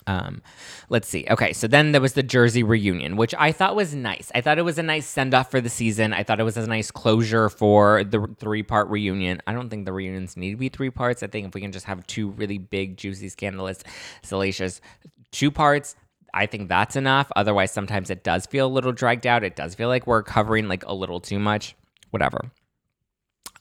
Um, 0.07 0.41
let's 0.89 1.07
see. 1.07 1.27
Okay, 1.29 1.51
so 1.53 1.67
then 1.67 1.91
there 1.91 2.01
was 2.01 2.13
the 2.13 2.23
Jersey 2.23 2.63
reunion, 2.63 3.17
which 3.17 3.35
I 3.37 3.51
thought 3.51 3.75
was 3.75 3.93
nice. 3.93 4.31
I 4.33 4.41
thought 4.41 4.57
it 4.57 4.63
was 4.63 4.77
a 4.77 4.83
nice 4.83 5.05
send 5.05 5.33
off 5.33 5.51
for 5.51 5.59
the 5.59 5.69
season. 5.69 6.13
I 6.13 6.23
thought 6.23 6.39
it 6.39 6.43
was 6.43 6.55
a 6.55 6.65
nice 6.65 6.91
closure 6.91 7.49
for 7.49 8.03
the 8.05 8.25
three 8.39 8.63
part 8.63 8.87
reunion. 8.87 9.41
I 9.45 9.53
don't 9.53 9.69
think 9.69 9.85
the 9.85 9.91
reunions 9.91 10.37
need 10.37 10.51
to 10.51 10.57
be 10.57 10.69
three 10.69 10.89
parts. 10.89 11.23
I 11.23 11.27
think 11.27 11.47
if 11.47 11.53
we 11.53 11.61
can 11.61 11.73
just 11.73 11.85
have 11.85 12.07
two 12.07 12.29
really 12.29 12.57
big, 12.57 12.95
juicy, 12.97 13.29
scandalous, 13.29 13.83
salacious 14.23 14.81
two 15.31 15.51
parts, 15.51 15.95
I 16.33 16.45
think 16.45 16.69
that's 16.69 16.95
enough. 16.95 17.31
Otherwise, 17.35 17.71
sometimes 17.71 18.09
it 18.09 18.23
does 18.23 18.45
feel 18.45 18.67
a 18.67 18.69
little 18.69 18.93
dragged 18.93 19.27
out. 19.27 19.43
It 19.43 19.55
does 19.55 19.75
feel 19.75 19.89
like 19.89 20.07
we're 20.07 20.23
covering 20.23 20.67
like 20.67 20.85
a 20.85 20.93
little 20.93 21.19
too 21.19 21.39
much. 21.39 21.75
Whatever. 22.11 22.51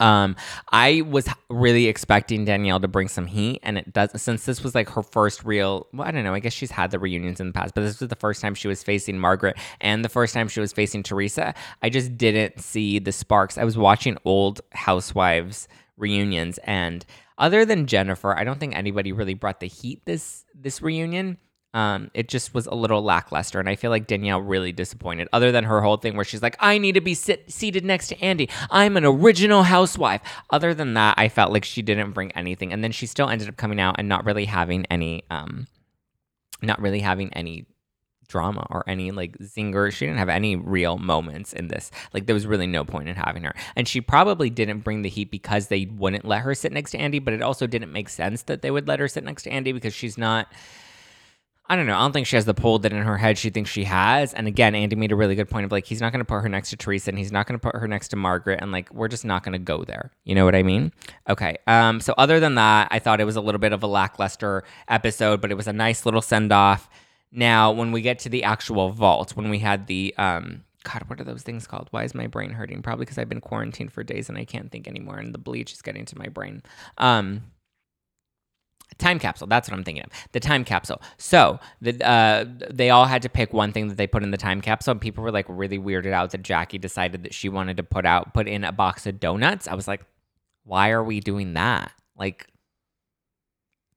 Um, 0.01 0.37
I 0.71 1.03
was 1.03 1.29
really 1.49 1.87
expecting 1.87 2.45
Danielle 2.45 2.81
to 2.81 2.89
bring 2.89 3.09
some 3.09 3.27
heat, 3.27 3.61
and 3.63 3.79
it 3.79 3.93
does. 3.93 4.11
Since 4.21 4.45
this 4.45 4.63
was 4.63 4.75
like 4.75 4.89
her 4.91 5.03
first 5.03 5.45
real, 5.45 5.87
well, 5.93 6.07
I 6.07 6.11
don't 6.11 6.25
know. 6.25 6.35
I 6.35 6.41
guess 6.41 6.53
she's 6.53 6.71
had 6.71 6.91
the 6.91 6.99
reunions 6.99 7.41
in 7.41 7.49
the 7.49 7.53
past, 7.53 7.75
but 7.75 7.83
this 7.83 8.01
was 8.01 8.09
the 8.09 8.17
first 8.17 8.41
time 8.41 8.55
she 8.55 8.69
was 8.69 8.83
facing 8.83 9.19
Margaret, 9.19 9.57
and 9.81 10.05
the 10.05 10.09
first 10.09 10.35
time 10.35 10.49
she 10.49 10.61
was 10.61 10.73
facing 10.73 11.03
Teresa. 11.03 11.55
I 11.83 11.91
just 11.91 12.17
didn't 12.17 12.61
see 12.61 12.99
the 12.99 13.13
sparks. 13.13 13.59
I 13.59 13.65
was 13.65 13.77
watching 13.79 14.17
old 14.25 14.61
Housewives 14.73 15.69
reunions, 15.97 16.59
and 16.65 17.05
other 17.39 17.65
than 17.65 17.87
Jennifer, 17.87 18.37
I 18.37 18.45
don't 18.45 18.59
think 18.61 18.75
anybody 18.75 19.13
really 19.13 19.35
brought 19.35 19.61
the 19.61 19.67
heat 19.67 20.03
this 20.05 20.45
this 20.55 20.81
reunion 20.83 21.39
um, 21.77 22.11
it 22.15 22.29
just 22.29 22.55
was 22.55 22.67
a 22.67 22.75
little 22.75 23.03
lackluster. 23.03 23.61
And 23.61 23.69
I 23.69 23.77
feel 23.77 23.91
like 23.91 24.07
Danielle 24.07 24.41
really 24.41 24.73
disappointed, 24.73 25.29
other 25.35 25.53
than 25.53 25.65
her 25.65 25.83
whole 25.83 25.99
thing 25.99 26.17
where 26.17 26.25
she's 26.25 26.41
like, 26.41 26.57
I 26.59 26.79
need 26.79 26.95
to 26.95 27.03
be 27.03 27.13
sit- 27.13 27.53
seated 27.53 27.85
next 27.85 28.09
to 28.09 28.21
Andy. 28.25 28.49
I'm 28.71 28.97
an 28.97 29.05
original 29.05 29.63
housewife. 29.63 30.23
Other 30.49 30.73
than 30.73 30.95
that, 30.95 31.17
I 31.19 31.29
felt 31.29 31.53
like 31.53 31.67
she 31.67 31.83
didn't 31.83 32.13
bring 32.13 32.33
anything. 32.33 32.73
And 32.73 32.83
then 32.83 32.93
she 32.93 33.07
still 33.07 33.29
ended 33.29 33.51
up 33.51 33.59
coming 33.59 33.79
out 33.79 33.97
and 33.99 34.09
not 34.09 34.25
really 34.25 34.47
having 34.47 34.87
any, 34.87 35.25
um, 35.29 35.67
not 36.63 36.81
really 36.81 37.01
having 37.01 37.31
any 37.35 37.67
drama 38.27 38.67
or 38.71 38.83
any 38.89 39.11
like 39.11 39.37
zinger. 39.37 39.93
She 39.93 40.07
didn't 40.07 40.19
have 40.19 40.31
any 40.31 40.57
real 40.57 40.97
moments 40.97 41.53
in 41.53 41.69
this. 41.69 41.91
Like 42.15 42.25
there 42.25 42.35
was 42.35 42.47
really 42.47 42.67
no 42.67 42.87
point 42.87 43.11
in 43.11 43.17
having 43.17 43.43
her. 43.43 43.55
And 43.77 43.87
she 43.87 44.01
probably 44.01 44.49
didn't 44.49 44.81
bring 44.81 45.03
the 45.03 45.11
heat 45.11 45.31
because 45.31 45.67
they 45.67 45.85
wouldn't 45.85 46.25
let 46.25 46.41
her 46.41 46.55
sit 46.55 46.73
next 46.73 46.93
to 46.93 46.99
Andy, 46.99 47.19
but 47.19 47.35
it 47.35 47.43
also 47.43 47.67
didn't 47.67 47.93
make 47.93 48.09
sense 48.09 48.45
that 48.45 48.63
they 48.63 48.71
would 48.71 48.89
let 48.89 48.99
her 48.99 49.09
sit 49.09 49.25
next 49.25 49.43
to 49.43 49.51
Andy 49.51 49.73
because 49.73 49.93
she's 49.93 50.17
not 50.17 50.49
I 51.69 51.75
don't 51.75 51.87
know. 51.87 51.97
I 51.97 52.01
don't 52.01 52.13
think 52.13 52.27
she 52.27 52.37
has 52.37 52.45
the 52.45 52.55
pull 52.55 52.79
that 52.81 52.93
in 52.93 53.03
her 53.03 53.19
head 53.19 53.39
she 53.39 53.51
thinks 53.51 53.71
she 53.71 53.85
has. 53.85 54.33
And 54.33 54.47
again, 54.47 54.75
Andy 54.75 54.95
made 54.95 55.11
a 55.11 55.17
really 55.17 55.35
good 55.35 55.51
point 55.51 55.65
of 55.65 55.73
like, 55.73 55.85
he's 55.85 56.01
not 56.01 56.13
going 56.13 56.21
to 56.21 56.25
put 56.25 56.41
her 56.41 56.49
next 56.49 56.71
to 56.71 56.77
Teresa 56.77 57.11
and 57.11 57.19
he's 57.19 57.33
not 57.33 57.47
going 57.47 57.59
to 57.59 57.63
put 57.63 57.75
her 57.75 57.89
next 57.89 58.09
to 58.09 58.17
Margaret. 58.17 58.61
And 58.63 58.71
like, 58.71 58.93
we're 58.95 59.09
just 59.09 59.25
not 59.25 59.43
going 59.43 59.53
to 59.53 59.59
go 59.59 59.83
there. 59.85 60.13
You 60.25 60.37
know 60.37 60.45
what 60.45 60.55
I 60.55 60.63
mean? 60.63 60.93
Okay. 61.29 61.57
Um, 61.67 62.01
so 62.01 62.15
other 62.17 62.39
than 62.39 62.55
that, 62.55 62.89
I 62.93 63.01
thought 63.01 63.21
it 63.21 63.25
was 63.25 63.37
a 63.37 63.41
little 63.41 63.59
bit 63.59 63.73
of 63.73 63.83
a 63.83 63.89
lackluster 63.89 64.63
episode, 64.89 65.41
but 65.41 65.51
it 65.51 65.57
was 65.57 65.67
a 65.67 65.73
nice 65.73 66.07
little 66.07 66.23
send 66.23 66.53
off. 66.53 66.89
Now, 67.33 67.73
when 67.73 67.91
we 67.91 68.01
get 68.01 68.21
to 68.21 68.29
the 68.29 68.45
actual 68.45 68.91
vault, 68.91 69.37
when 69.37 69.51
we 69.51 69.59
had 69.59 69.89
the, 69.89 70.15
um, 70.19 70.63
God, 70.85 71.03
what 71.09 71.21
are 71.21 71.25
those 71.25 71.43
things 71.43 71.67
called? 71.67 71.89
Why 71.91 72.05
is 72.05 72.15
my 72.15 72.29
brain 72.29 72.51
hurting? 72.51 72.81
Probably 72.81 73.05
because 73.05 73.19
I've 73.19 73.29
been 73.29 73.41
quarantined 73.41 73.93
for 73.93 74.05
days 74.05 74.29
and 74.29 74.39
I 74.39 74.45
can't 74.45 74.71
think 74.71 74.87
anymore, 74.87 75.19
and 75.19 75.35
the 75.35 75.39
bleach 75.39 75.73
is 75.73 75.83
getting 75.83 76.05
to 76.05 76.17
my 76.17 76.29
brain. 76.29 76.63
Um, 76.97 77.43
time 78.99 79.19
capsule 79.19 79.47
that's 79.47 79.69
what 79.69 79.77
i'm 79.77 79.85
thinking 79.85 80.03
of 80.03 80.11
the 80.33 80.41
time 80.41 80.65
capsule. 80.65 81.01
So 81.19 81.59
the, 81.81 82.07
uh, 82.07 82.45
they 82.71 82.91
all 82.91 83.07
had 83.07 83.23
to 83.23 83.29
pick 83.29 83.53
one 83.53 83.73
thing 83.73 83.89
that 83.89 83.97
they 83.97 84.07
put 84.07 84.23
in 84.23 84.31
the 84.31 84.37
time 84.37 84.61
capsule 84.61 84.93
and 84.93 85.01
people 85.01 85.25
were 85.25 85.31
like 85.31 85.47
really 85.49 85.79
weirded 85.79 86.13
out 86.13 86.31
that 86.31 86.43
jackie 86.43 86.79
decided 86.79 87.23
that 87.23 87.35
she 87.35 87.49
wanted 87.49 87.77
to 87.79 87.83
put 87.83 88.05
out 88.05 88.35
put 88.35 88.49
in 88.49 88.65
a 88.65 88.73
box 88.73 89.07
of 89.07 89.21
donuts. 89.21 89.69
I 89.69 89.75
was 89.75 89.89
like 89.89 90.03
why 90.65 90.91
are 90.91 91.05
we 91.05 91.21
doing 91.21 91.55
that? 91.55 91.93
Like 92.17 92.47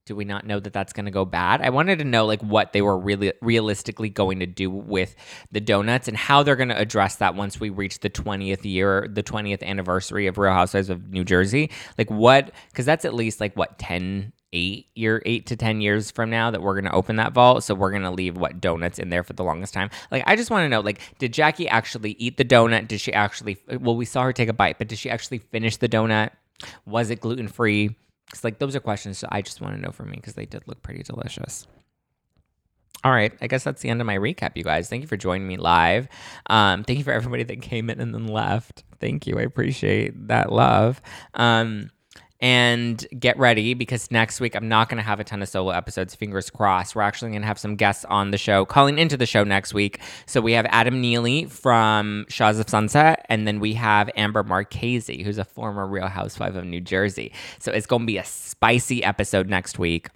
do 0.05 0.15
we 0.15 0.25
not 0.25 0.45
know 0.45 0.59
that 0.59 0.73
that's 0.73 0.91
going 0.91 1.05
to 1.05 1.11
go 1.11 1.23
bad? 1.23 1.61
I 1.61 1.69
wanted 1.69 1.99
to 1.99 2.05
know 2.05 2.25
like 2.25 2.41
what 2.41 2.73
they 2.73 2.81
were 2.81 2.97
really 2.97 3.31
realistically 3.41 4.09
going 4.09 4.39
to 4.39 4.47
do 4.47 4.69
with 4.69 5.15
the 5.51 5.59
donuts 5.59 6.07
and 6.07 6.17
how 6.17 6.41
they're 6.41 6.55
going 6.55 6.69
to 6.69 6.79
address 6.79 7.17
that 7.17 7.35
once 7.35 7.59
we 7.59 7.69
reach 7.69 7.99
the 7.99 8.09
20th 8.09 8.65
year 8.65 9.07
the 9.11 9.21
20th 9.21 9.61
anniversary 9.61 10.25
of 10.25 10.37
real 10.37 10.53
housewives 10.53 10.89
of 10.89 11.09
new 11.09 11.23
jersey. 11.23 11.69
Like 11.97 12.09
what 12.09 12.51
because 12.71 12.85
that's 12.85 13.05
at 13.05 13.13
least 13.13 13.39
like 13.39 13.55
what 13.55 13.77
10 13.77 14.33
eight 14.53 14.87
year 14.95 15.21
eight 15.25 15.45
to 15.45 15.55
ten 15.55 15.81
years 15.81 16.11
from 16.11 16.29
now 16.29 16.51
that 16.51 16.61
we're 16.61 16.79
gonna 16.79 16.93
open 16.93 17.17
that 17.17 17.33
vault 17.33 17.63
so 17.63 17.75
we're 17.75 17.91
gonna 17.91 18.11
leave 18.11 18.37
what 18.37 18.59
donuts 18.59 18.99
in 18.99 19.09
there 19.09 19.23
for 19.23 19.33
the 19.33 19.43
longest 19.43 19.73
time 19.73 19.89
like 20.11 20.23
i 20.25 20.35
just 20.35 20.49
want 20.49 20.63
to 20.63 20.69
know 20.69 20.79
like 20.81 20.99
did 21.19 21.33
jackie 21.33 21.67
actually 21.67 22.11
eat 22.19 22.37
the 22.37 22.45
donut 22.45 22.87
did 22.87 22.99
she 22.99 23.13
actually 23.13 23.57
well 23.79 23.95
we 23.95 24.05
saw 24.05 24.23
her 24.23 24.33
take 24.33 24.49
a 24.49 24.53
bite 24.53 24.77
but 24.77 24.87
did 24.87 24.97
she 24.97 25.09
actually 25.09 25.37
finish 25.37 25.77
the 25.77 25.89
donut 25.89 26.31
was 26.85 27.09
it 27.09 27.21
gluten-free 27.21 27.95
because 28.25 28.43
like 28.43 28.59
those 28.59 28.75
are 28.75 28.79
questions 28.79 29.17
so 29.17 29.27
i 29.31 29.41
just 29.41 29.61
want 29.61 29.75
to 29.75 29.81
know 29.81 29.91
from 29.91 30.09
me 30.09 30.15
because 30.15 30.33
they 30.33 30.45
did 30.45 30.63
look 30.67 30.81
pretty 30.81 31.03
delicious 31.03 31.67
all 33.03 33.11
right, 33.13 33.31
I 33.41 33.47
guess 33.47 33.63
that's 33.63 33.81
the 33.81 33.89
end 33.89 34.01
of 34.01 34.07
my 34.07 34.17
recap, 34.17 34.57
you 34.57 34.63
guys. 34.63 34.89
Thank 34.89 35.03
you 35.03 35.07
for 35.07 35.15
joining 35.15 35.47
me 35.47 35.55
live. 35.55 36.09
Um, 36.49 36.83
thank 36.83 36.97
you 36.97 37.05
for 37.05 37.13
everybody 37.13 37.43
that 37.43 37.61
came 37.61 37.89
in 37.89 38.01
and 38.01 38.13
then 38.13 38.27
left. 38.27 38.83
Thank 38.99 39.25
you. 39.25 39.39
I 39.39 39.43
appreciate 39.43 40.27
that 40.27 40.51
love. 40.51 41.01
Um, 41.33 41.91
and 42.41 43.05
get 43.19 43.37
ready 43.37 43.73
because 43.73 44.09
next 44.11 44.39
week 44.39 44.55
I'm 44.55 44.69
not 44.69 44.89
going 44.89 44.97
to 44.97 45.03
have 45.03 45.19
a 45.19 45.23
ton 45.23 45.41
of 45.41 45.49
solo 45.49 45.71
episodes. 45.71 46.15
Fingers 46.15 46.49
crossed. 46.49 46.95
We're 46.95 47.01
actually 47.01 47.31
going 47.31 47.41
to 47.41 47.47
have 47.47 47.59
some 47.59 47.75
guests 47.75 48.05
on 48.05 48.31
the 48.31 48.37
show 48.37 48.65
calling 48.65 48.97
into 48.97 49.17
the 49.17 49.25
show 49.25 49.43
next 49.43 49.73
week. 49.73 49.99
So 50.25 50.39
we 50.39 50.53
have 50.53 50.65
Adam 50.69 51.01
Neely 51.01 51.45
from 51.45 52.25
Shahs 52.29 52.59
of 52.59 52.69
Sunset, 52.69 53.25
and 53.29 53.47
then 53.47 53.59
we 53.59 53.73
have 53.73 54.09
Amber 54.15 54.43
Marchese, 54.43 55.23
who's 55.23 55.37
a 55.37 55.45
former 55.45 55.85
Real 55.85 56.07
Housewife 56.07 56.55
of 56.55 56.65
New 56.65 56.81
Jersey. 56.81 57.33
So 57.59 57.71
it's 57.71 57.85
going 57.85 58.03
to 58.03 58.07
be 58.07 58.17
a 58.17 58.25
spicy 58.25 59.03
episode 59.03 59.49
next 59.49 59.77
week. 59.79 60.07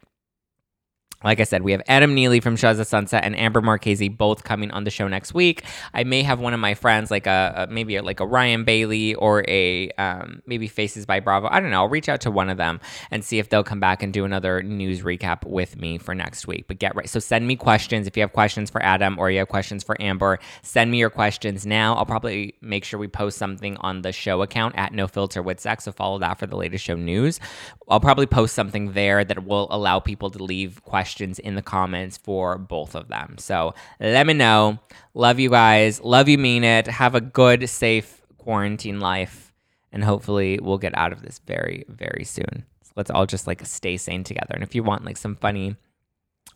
Like 1.23 1.39
I 1.39 1.43
said, 1.43 1.61
we 1.61 1.71
have 1.71 1.81
Adam 1.87 2.13
Neely 2.13 2.39
from 2.39 2.55
of 2.63 2.87
Sunset 2.87 3.23
and 3.23 3.37
Amber 3.37 3.61
Marchese 3.61 4.09
both 4.09 4.43
coming 4.43 4.71
on 4.71 4.83
the 4.83 4.89
show 4.89 5.07
next 5.07 5.33
week. 5.33 5.63
I 5.93 6.03
may 6.03 6.23
have 6.23 6.39
one 6.39 6.53
of 6.53 6.59
my 6.59 6.73
friends, 6.73 7.11
like 7.11 7.27
a, 7.27 7.67
a 7.69 7.71
maybe 7.71 7.99
like 8.01 8.19
a 8.19 8.25
Ryan 8.25 8.63
Bailey 8.63 9.15
or 9.15 9.43
a 9.47 9.89
um, 9.91 10.41
maybe 10.45 10.67
Faces 10.67 11.05
by 11.05 11.19
Bravo. 11.19 11.47
I 11.49 11.59
don't 11.59 11.71
know. 11.71 11.81
I'll 11.81 11.89
reach 11.89 12.09
out 12.09 12.21
to 12.21 12.31
one 12.31 12.49
of 12.49 12.57
them 12.57 12.79
and 13.11 13.23
see 13.23 13.39
if 13.39 13.49
they'll 13.49 13.63
come 13.63 13.79
back 13.79 14.03
and 14.03 14.11
do 14.11 14.25
another 14.25 14.61
news 14.61 15.01
recap 15.01 15.45
with 15.45 15.77
me 15.77 15.97
for 15.97 16.13
next 16.15 16.47
week. 16.47 16.65
But 16.67 16.79
get 16.79 16.95
right. 16.95 17.09
So 17.09 17.19
send 17.19 17.47
me 17.47 17.55
questions 17.55 18.07
if 18.07 18.17
you 18.17 18.21
have 18.21 18.33
questions 18.33 18.69
for 18.69 18.83
Adam 18.83 19.17
or 19.17 19.31
you 19.31 19.39
have 19.39 19.49
questions 19.49 19.83
for 19.83 19.99
Amber. 20.01 20.39
Send 20.61 20.91
me 20.91 20.97
your 20.97 21.09
questions 21.09 21.65
now. 21.65 21.95
I'll 21.95 22.05
probably 22.05 22.55
make 22.61 22.83
sure 22.83 22.99
we 22.99 23.07
post 23.07 23.37
something 23.37 23.77
on 23.77 24.01
the 24.01 24.11
show 24.11 24.41
account 24.41 24.75
at 24.77 24.93
No 24.93 25.07
Filter 25.07 25.41
with 25.41 25.59
Zack. 25.61 25.81
So 25.81 25.91
follow 25.91 26.19
that 26.19 26.39
for 26.39 26.47
the 26.47 26.57
latest 26.57 26.83
show 26.83 26.95
news. 26.95 27.39
I'll 27.87 27.99
probably 27.99 28.25
post 28.25 28.55
something 28.55 28.93
there 28.93 29.23
that 29.23 29.45
will 29.45 29.67
allow 29.69 29.99
people 29.99 30.29
to 30.31 30.43
leave 30.43 30.83
questions 30.83 31.12
questions 31.13 31.37
in 31.37 31.53
the 31.53 31.61
comments 31.61 32.17
for 32.17 32.57
both 32.57 32.95
of 32.95 33.07
them. 33.07 33.35
So 33.37 33.75
let 33.99 34.25
me 34.25 34.33
know. 34.33 34.79
Love 35.13 35.39
you 35.39 35.51
guys. 35.51 36.01
Love 36.01 36.27
you, 36.27 36.39
mean 36.39 36.63
it. 36.63 36.87
Have 36.87 37.13
a 37.13 37.21
good, 37.21 37.69
safe 37.69 38.21
quarantine 38.39 38.99
life. 38.99 39.53
And 39.91 40.03
hopefully 40.03 40.59
we'll 40.59 40.79
get 40.79 40.97
out 40.97 41.13
of 41.13 41.21
this 41.21 41.39
very, 41.45 41.85
very 41.87 42.23
soon. 42.23 42.65
So 42.81 42.93
let's 42.95 43.11
all 43.11 43.27
just 43.27 43.45
like 43.45 43.63
stay 43.63 43.97
sane 43.97 44.23
together. 44.23 44.55
And 44.55 44.63
if 44.63 44.73
you 44.73 44.81
want 44.81 45.05
like 45.05 45.17
some 45.17 45.35
funny, 45.35 45.75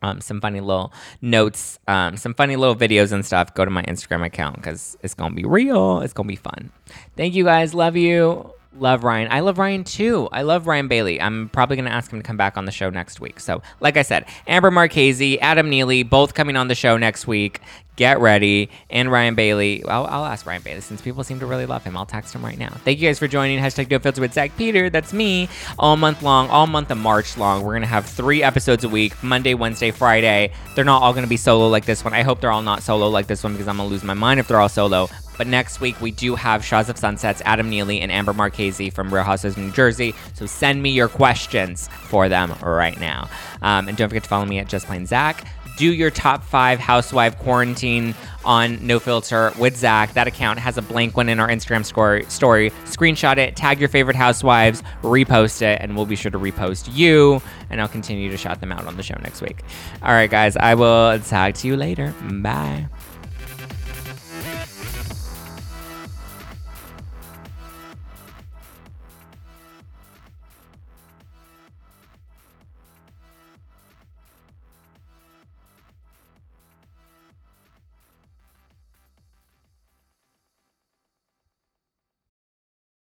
um, 0.01 0.21
some 0.21 0.41
funny 0.41 0.59
little 0.59 0.91
notes, 1.21 1.77
um, 1.87 2.17
some 2.17 2.33
funny 2.33 2.55
little 2.55 2.75
videos 2.75 3.11
and 3.11 3.23
stuff, 3.23 3.53
go 3.53 3.63
to 3.63 3.69
my 3.69 3.83
Instagram 3.83 4.25
account 4.25 4.55
because 4.55 4.97
it's 5.03 5.13
going 5.13 5.33
to 5.33 5.35
be 5.35 5.45
real. 5.45 6.01
It's 6.01 6.13
going 6.13 6.27
to 6.27 6.31
be 6.31 6.35
fun. 6.35 6.71
Thank 7.15 7.35
you 7.35 7.43
guys. 7.43 7.75
Love 7.75 7.95
you. 7.95 8.56
Love 8.75 9.03
Ryan. 9.03 9.27
I 9.31 9.39
love 9.39 9.57
Ryan 9.57 9.83
too. 9.83 10.29
I 10.31 10.43
love 10.43 10.67
Ryan 10.67 10.87
Bailey. 10.87 11.19
I'm 11.19 11.49
probably 11.49 11.77
going 11.77 11.85
to 11.85 11.91
ask 11.91 12.11
him 12.11 12.19
to 12.19 12.23
come 12.23 12.37
back 12.37 12.57
on 12.57 12.65
the 12.65 12.71
show 12.71 12.89
next 12.89 13.19
week. 13.19 13.39
So, 13.39 13.61
like 13.79 13.97
I 13.97 14.03
said, 14.03 14.25
Amber 14.45 14.71
Marchese, 14.71 15.39
Adam 15.39 15.69
Neely, 15.69 16.03
both 16.03 16.33
coming 16.33 16.55
on 16.55 16.67
the 16.67 16.75
show 16.75 16.97
next 16.97 17.25
week. 17.27 17.59
Get 17.95 18.19
ready. 18.19 18.69
And 18.91 19.11
Ryan 19.11 19.33
Bailey. 19.33 19.83
Well, 19.83 20.05
I'll 20.05 20.25
ask 20.25 20.45
Ryan 20.45 20.61
Bailey 20.61 20.81
since 20.81 21.01
people 21.01 21.23
seem 21.23 21.39
to 21.39 21.47
really 21.47 21.65
love 21.65 21.83
him. 21.83 21.97
I'll 21.97 22.05
text 22.05 22.35
him 22.35 22.45
right 22.45 22.57
now. 22.57 22.69
Thank 22.85 22.99
you 22.99 23.09
guys 23.09 23.17
for 23.17 23.27
joining. 23.27 23.57
Hashtag 23.59 23.89
No 23.89 23.97
Filter 23.97 24.21
with 24.21 24.33
Zack 24.33 24.55
Peter. 24.55 24.91
That's 24.91 25.13
me. 25.13 25.49
All 25.79 25.97
month 25.97 26.21
long, 26.21 26.47
all 26.49 26.67
month 26.67 26.91
of 26.91 26.99
March 26.99 27.35
long. 27.37 27.63
We're 27.63 27.73
going 27.73 27.81
to 27.81 27.87
have 27.87 28.05
three 28.05 28.43
episodes 28.43 28.83
a 28.83 28.89
week 28.89 29.23
Monday, 29.23 29.55
Wednesday, 29.55 29.89
Friday. 29.89 30.51
They're 30.75 30.85
not 30.85 31.01
all 31.01 31.13
going 31.13 31.25
to 31.25 31.29
be 31.29 31.37
solo 31.37 31.69
like 31.69 31.85
this 31.85 32.03
one. 32.03 32.13
I 32.13 32.21
hope 32.21 32.39
they're 32.39 32.51
all 32.51 32.61
not 32.61 32.83
solo 32.83 33.09
like 33.09 33.25
this 33.25 33.43
one 33.43 33.53
because 33.53 33.67
I'm 33.67 33.77
going 33.77 33.89
to 33.89 33.93
lose 33.93 34.03
my 34.03 34.13
mind 34.13 34.39
if 34.39 34.47
they're 34.47 34.59
all 34.59 34.69
solo. 34.69 35.09
But 35.37 35.47
next 35.47 35.79
week, 35.79 35.99
we 36.01 36.11
do 36.11 36.35
have 36.35 36.63
Shahs 36.65 36.89
of 36.89 36.97
Sunsets, 36.97 37.41
Adam 37.45 37.69
Neely, 37.69 38.01
and 38.01 38.11
Amber 38.11 38.33
Marchese 38.33 38.89
from 38.89 39.13
Real 39.13 39.23
Houses 39.23 39.55
New 39.57 39.71
Jersey. 39.71 40.13
So 40.33 40.45
send 40.45 40.81
me 40.81 40.89
your 40.89 41.07
questions 41.07 41.87
for 42.03 42.27
them 42.29 42.53
right 42.61 42.99
now. 42.99 43.29
Um, 43.61 43.87
and 43.87 43.97
don't 43.97 44.09
forget 44.09 44.23
to 44.23 44.29
follow 44.29 44.45
me 44.45 44.59
at 44.59 44.67
Just 44.67 44.87
Plain 44.87 45.05
Zack. 45.05 45.47
do 45.77 45.93
your 45.93 46.09
top 46.09 46.43
five 46.43 46.79
housewife 46.79 47.37
quarantine 47.37 48.15
on 48.43 48.85
No 48.85 48.99
Filter 48.99 49.51
with 49.59 49.77
Zack. 49.77 50.13
That 50.13 50.25
account 50.25 50.57
has 50.57 50.77
a 50.77 50.81
blank 50.81 51.15
one 51.15 51.29
in 51.29 51.39
our 51.39 51.47
Instagram 51.47 51.85
story. 51.85 52.71
Screenshot 52.85 53.37
it, 53.37 53.55
tag 53.55 53.79
your 53.79 53.89
favorite 53.89 54.15
housewives, 54.15 54.81
repost 55.03 55.61
it, 55.61 55.79
and 55.79 55.95
we'll 55.95 56.07
be 56.07 56.15
sure 56.15 56.31
to 56.31 56.39
repost 56.39 56.89
you. 56.95 57.41
And 57.69 57.79
I'll 57.79 57.87
continue 57.87 58.29
to 58.31 58.37
shout 58.37 58.59
them 58.59 58.71
out 58.71 58.87
on 58.87 58.97
the 58.97 59.03
show 59.03 59.17
next 59.21 59.41
week. 59.41 59.61
All 60.01 60.09
right, 60.13 60.29
guys, 60.29 60.57
I 60.57 60.73
will 60.73 61.19
talk 61.19 61.53
to 61.55 61.67
you 61.67 61.77
later. 61.77 62.11
Bye. 62.23 62.87